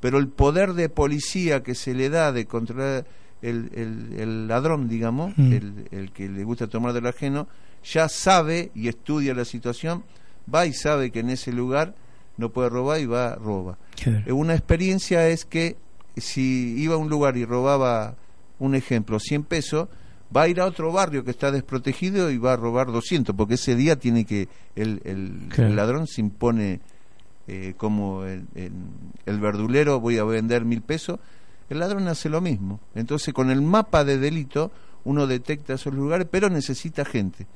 pero 0.00 0.18
el 0.18 0.28
poder 0.28 0.72
de 0.74 0.88
policía 0.88 1.62
que 1.62 1.74
se 1.74 1.94
le 1.94 2.08
da 2.08 2.32
de 2.32 2.46
controlar 2.46 3.04
el, 3.42 3.70
el- 3.74 4.18
el 4.18 4.48
ladrón, 4.48 4.88
digamos, 4.88 5.36
Mm. 5.36 5.52
el, 5.52 5.88
el 5.92 6.12
que 6.12 6.28
le 6.28 6.42
gusta 6.44 6.66
tomar 6.66 6.92
del 6.92 7.06
ajeno, 7.06 7.46
ya 7.84 8.08
sabe 8.08 8.70
y 8.74 8.88
estudia 8.88 9.34
la 9.34 9.44
situación, 9.44 10.02
va 10.52 10.66
y 10.66 10.72
sabe 10.72 11.10
que 11.10 11.20
en 11.20 11.30
ese 11.30 11.52
lugar 11.52 11.94
no 12.36 12.50
puede 12.50 12.68
robar 12.70 13.00
y 13.00 13.06
va, 13.06 13.34
roba. 13.36 13.78
Claro. 14.02 14.22
Eh, 14.26 14.32
Una 14.32 14.54
experiencia 14.54 15.28
es 15.28 15.44
que 15.44 15.76
si 16.16 16.74
iba 16.78 16.94
a 16.94 16.98
un 16.98 17.08
lugar 17.08 17.36
y 17.36 17.44
robaba, 17.44 18.16
un 18.58 18.74
ejemplo, 18.74 19.20
100 19.20 19.44
pesos, 19.44 19.88
va 20.36 20.42
a 20.42 20.48
ir 20.48 20.60
a 20.60 20.66
otro 20.66 20.90
barrio 20.92 21.24
que 21.24 21.30
está 21.30 21.50
desprotegido 21.52 22.30
y 22.30 22.38
va 22.38 22.54
a 22.54 22.56
robar 22.56 22.88
200, 22.88 23.34
porque 23.36 23.54
ese 23.54 23.76
día 23.76 23.96
tiene 23.96 24.24
que, 24.24 24.48
el, 24.74 25.00
el- 25.04 25.48
Claro. 25.50 25.70
el 25.70 25.76
ladrón 25.76 26.06
se 26.06 26.20
impone 26.20 26.80
eh, 27.48 27.74
como 27.76 28.24
el, 28.24 28.46
el- 28.54 28.72
el 29.26 29.40
verdulero, 29.40 29.98
voy 30.00 30.18
a 30.18 30.24
vender 30.24 30.64
mil 30.64 30.82
pesos, 30.82 31.18
el 31.70 31.80
ladrón 31.80 32.06
hace 32.08 32.28
lo 32.28 32.40
mismo. 32.40 32.78
Entonces 32.94 33.34
con 33.34 33.50
el 33.50 33.60
mapa 33.62 34.04
de 34.04 34.18
delito 34.18 34.70
uno 35.04 35.26
detecta 35.26 35.74
esos 35.74 35.92
lugares, 35.94 36.26
pero 36.30 36.48
necesita 36.50 37.04
gente. 37.04 37.46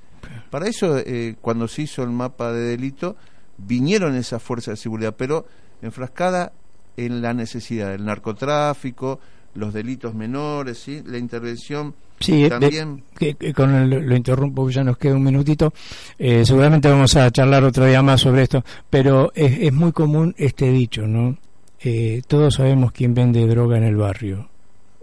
Para 0.50 0.66
eso, 0.66 0.98
eh, 0.98 1.36
cuando 1.40 1.68
se 1.68 1.82
hizo 1.82 2.02
el 2.02 2.10
mapa 2.10 2.52
de 2.52 2.60
delito, 2.60 3.16
vinieron 3.58 4.14
esas 4.16 4.42
fuerzas 4.42 4.72
de 4.78 4.82
seguridad, 4.82 5.14
pero 5.16 5.46
enfrascada 5.82 6.52
en 6.96 7.22
la 7.22 7.34
necesidad 7.34 7.90
del 7.90 8.04
narcotráfico, 8.04 9.18
los 9.54 9.72
delitos 9.74 10.14
menores, 10.14 10.78
¿sí? 10.78 11.02
la 11.04 11.18
intervención 11.18 11.94
Sí, 12.24 12.42
de- 12.42 12.48
también. 12.50 13.02
que, 13.18 13.34
que 13.34 13.52
con 13.52 13.74
el- 13.74 13.90
lo 14.06 14.16
interrumpo, 14.16 14.68
ya 14.70 14.82
nos 14.84 14.96
queda 14.98 15.14
un 15.14 15.22
minutito. 15.22 15.72
Eh, 16.18 16.44
seguramente 16.44 16.88
vamos 16.88 17.14
a 17.16 17.30
charlar 17.30 17.64
otro 17.64 17.84
día 17.86 18.02
más 18.02 18.20
sobre 18.20 18.42
esto, 18.42 18.64
pero 18.90 19.32
es, 19.34 19.58
es 19.60 19.72
muy 19.72 19.92
común 19.92 20.34
este 20.38 20.70
dicho, 20.72 21.06
¿no? 21.06 21.36
Eh, 21.84 22.22
todos 22.28 22.54
sabemos 22.54 22.92
quién 22.92 23.12
vende 23.14 23.46
droga 23.46 23.76
en 23.76 23.84
el 23.84 23.96
barrio 23.96 24.48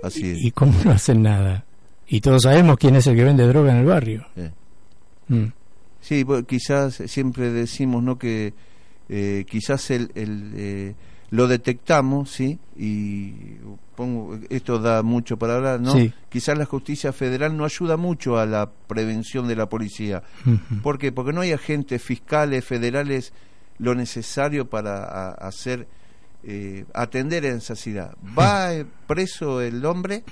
Así 0.02 0.30
es. 0.32 0.38
y 0.44 0.52
cómo 0.52 0.74
no 0.86 0.92
hacen 0.92 1.22
nada. 1.24 1.66
Y 2.08 2.22
todos 2.22 2.44
sabemos 2.44 2.78
quién 2.78 2.96
es 2.96 3.06
el 3.08 3.16
que 3.16 3.24
vende 3.24 3.46
droga 3.48 3.72
en 3.72 3.78
el 3.80 3.86
barrio. 3.86 4.26
Eh. 4.36 4.50
Mm. 5.28 5.46
Sí, 6.02 6.24
bueno, 6.24 6.46
quizás 6.48 6.96
siempre 7.08 7.52
decimos 7.52 8.02
no 8.02 8.18
que 8.18 8.54
eh, 9.10 9.46
quizás 9.50 9.92
el, 9.92 10.10
el, 10.16 10.54
eh, 10.56 10.96
lo 11.32 11.48
detectamos, 11.48 12.32
sí, 12.32 12.58
y 12.78 13.32
pongo 13.96 14.40
esto 14.50 14.80
da 14.80 15.04
mucho 15.04 15.38
para 15.38 15.56
hablar, 15.58 15.80
¿no? 15.82 15.94
Sí. 15.94 16.14
Quizás 16.30 16.58
la 16.58 16.66
justicia 16.66 17.12
federal 17.14 17.56
no 17.58 17.66
ayuda 17.66 17.98
mucho 17.98 18.38
a 18.40 18.46
la 18.46 18.70
prevención 18.88 19.48
de 19.48 19.56
la 19.56 19.68
policía. 19.68 20.24
Ujú. 20.46 20.82
¿Por 20.82 20.98
qué? 20.98 21.12
Porque 21.12 21.34
no 21.34 21.42
hay 21.42 21.52
agentes 21.52 22.02
fiscales 22.02 22.64
federales 22.66 23.34
lo 23.78 23.96
necesario 23.96 24.70
para 24.70 25.04
a- 25.04 25.32
hacer 25.34 25.88
eh, 26.44 26.86
atender 26.94 27.44
a 27.46 27.50
esa 27.50 27.76
ciudad. 27.76 28.16
Va 28.38 28.74
eh, 28.74 28.86
preso 29.08 29.60
el 29.62 29.86
hombre, 29.86 30.24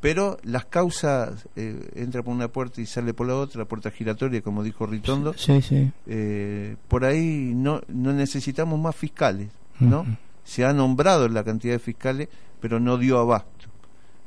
pero 0.00 0.38
las 0.42 0.64
causas 0.64 1.46
eh, 1.54 1.90
entra 1.94 2.22
por 2.22 2.34
una 2.34 2.48
puerta 2.48 2.80
y 2.80 2.86
sale 2.86 3.12
por 3.14 3.26
la 3.28 3.36
otra, 3.36 3.66
puerta 3.66 3.90
giratoria, 3.90 4.40
como 4.40 4.62
dijo 4.62 4.86
Ritondo. 4.86 5.34
Sí, 5.36 5.60
sí. 5.62 5.92
Eh, 6.06 6.76
por 6.88 7.04
ahí 7.04 7.52
no, 7.54 7.82
no 7.88 8.12
necesitamos 8.14 8.80
más 8.80 8.96
fiscales, 8.96 9.48
¿no? 9.78 10.06
Se 10.44 10.64
ha 10.64 10.72
nombrado 10.72 11.28
la 11.28 11.44
cantidad 11.44 11.74
de 11.74 11.78
fiscales, 11.78 12.28
pero 12.60 12.80
no 12.80 12.98
dio 12.98 13.18
abasto. 13.18 13.66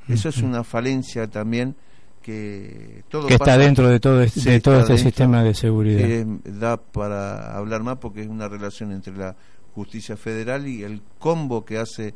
Eso 0.08 0.30
es 0.30 0.38
una 0.38 0.64
falencia 0.64 1.28
también 1.28 1.76
que 2.22 3.04
todo 3.10 3.28
Que 3.28 3.36
está 3.36 3.58
dentro 3.58 3.88
de 3.88 4.00
todo 4.00 4.22
este, 4.22 4.50
de 4.50 4.60
todo 4.60 4.80
este 4.80 4.94
dentro. 4.94 5.10
sistema 5.10 5.44
de 5.44 5.54
seguridad. 5.54 6.02
Eh, 6.02 6.26
da 6.46 6.78
para 6.78 7.56
hablar 7.56 7.84
más 7.84 7.98
porque 7.98 8.22
es 8.22 8.28
una 8.28 8.48
relación 8.48 8.92
entre 8.92 9.16
la 9.16 9.36
justicia 9.74 10.16
federal 10.18 10.68
y 10.68 10.84
el 10.84 11.02
combo 11.20 11.66
que 11.66 11.78
hace 11.78 12.14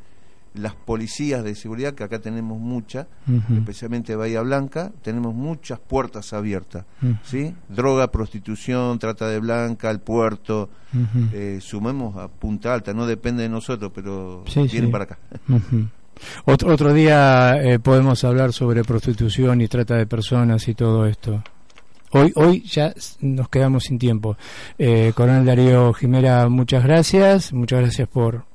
las 0.53 0.73
policías 0.73 1.43
de 1.43 1.55
seguridad, 1.55 1.93
que 1.93 2.03
acá 2.03 2.19
tenemos 2.19 2.59
muchas, 2.59 3.07
especialmente 3.55 4.15
Bahía 4.15 4.41
Blanca, 4.41 4.91
tenemos 5.01 5.33
muchas 5.35 5.79
puertas 5.79 6.33
abiertas. 6.33 6.85
¿sí? 7.23 7.53
Droga, 7.69 8.11
prostitución, 8.11 8.99
trata 8.99 9.27
de 9.27 9.39
blanca, 9.39 9.89
el 9.91 9.99
puerto, 9.99 10.69
eh, 11.33 11.59
sumemos 11.61 12.17
a 12.17 12.27
Punta 12.27 12.73
Alta, 12.73 12.93
no 12.93 13.05
depende 13.05 13.43
de 13.43 13.49
nosotros, 13.49 13.91
pero 13.93 14.43
Sí, 14.47 14.61
vienen 14.63 14.85
sí. 14.87 14.91
para 14.91 15.03
acá. 15.05 15.19
Otro, 16.45 16.73
otro 16.73 16.93
día 16.93 17.61
eh, 17.63 17.79
podemos 17.79 18.23
hablar 18.23 18.51
sobre 18.51 18.83
prostitución 18.83 19.61
y 19.61 19.67
trata 19.67 19.95
de 19.95 20.05
personas 20.05 20.67
y 20.67 20.73
todo 20.75 21.05
esto. 21.05 21.41
Hoy, 22.11 22.33
hoy 22.35 22.61
ya 22.63 22.93
nos 23.21 23.49
quedamos 23.49 23.83
sin 23.83 23.99
tiempo. 23.99 24.35
Eh, 24.77 25.13
Coronel 25.15 25.45
Darío 25.45 25.93
Jimera, 25.93 26.49
muchas 26.49 26.83
gracias. 26.83 27.53
Muchas 27.53 27.81
gracias 27.81 28.07
por 28.07 28.45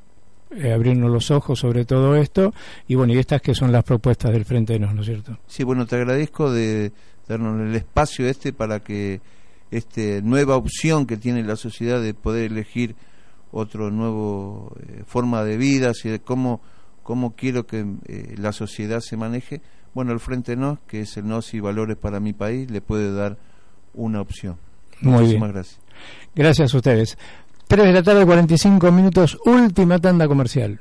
eh, 0.56 0.72
abrirnos 0.72 1.10
los 1.10 1.30
ojos 1.30 1.58
sobre 1.58 1.84
todo 1.84 2.16
esto. 2.16 2.52
Y 2.88 2.94
bueno, 2.94 3.12
y 3.12 3.18
estas 3.18 3.42
que 3.42 3.54
son 3.54 3.72
las 3.72 3.84
propuestas 3.84 4.32
del 4.32 4.44
Frente 4.44 4.74
de 4.74 4.78
Nos, 4.78 4.94
¿no 4.94 5.00
es 5.00 5.06
cierto? 5.06 5.38
Sí, 5.46 5.64
bueno, 5.64 5.86
te 5.86 5.96
agradezco 5.96 6.50
de 6.50 6.92
darnos 7.28 7.60
el 7.60 7.74
espacio 7.74 8.26
este 8.26 8.52
para 8.52 8.80
que 8.80 9.20
esta 9.70 10.00
nueva 10.22 10.56
opción 10.56 11.06
que 11.06 11.16
tiene 11.16 11.42
la 11.42 11.56
sociedad 11.56 12.00
de 12.00 12.14
poder 12.14 12.52
elegir 12.52 12.94
otro 13.50 13.90
nuevo 13.90 14.76
eh, 14.80 15.02
forma 15.06 15.44
de 15.44 15.56
vida, 15.56 15.90
así 15.90 16.08
de 16.08 16.20
cómo, 16.20 16.60
cómo 17.02 17.34
quiero 17.34 17.66
que 17.66 17.86
eh, 18.06 18.34
la 18.36 18.52
sociedad 18.52 19.00
se 19.00 19.16
maneje. 19.16 19.60
Bueno, 19.94 20.12
el 20.12 20.20
Frente 20.20 20.56
NOS, 20.56 20.80
que 20.88 21.00
es 21.00 21.16
el 21.16 21.28
NOS 21.28 21.54
y 21.54 21.60
Valores 21.60 21.96
para 21.96 22.18
mi 22.18 22.32
país, 22.32 22.70
le 22.70 22.80
puede 22.80 23.12
dar 23.12 23.36
una 23.94 24.20
opción. 24.20 24.56
Muy 25.00 25.12
Muchísimas 25.12 25.48
bien. 25.48 25.52
gracias. 25.54 25.80
Gracias 26.34 26.74
a 26.74 26.76
ustedes. 26.76 27.18
3 27.66 27.86
de 27.86 27.92
la 27.92 28.02
tarde, 28.02 28.26
45 28.26 28.92
minutos, 28.92 29.38
última 29.44 29.98
tanda 29.98 30.28
comercial. 30.28 30.80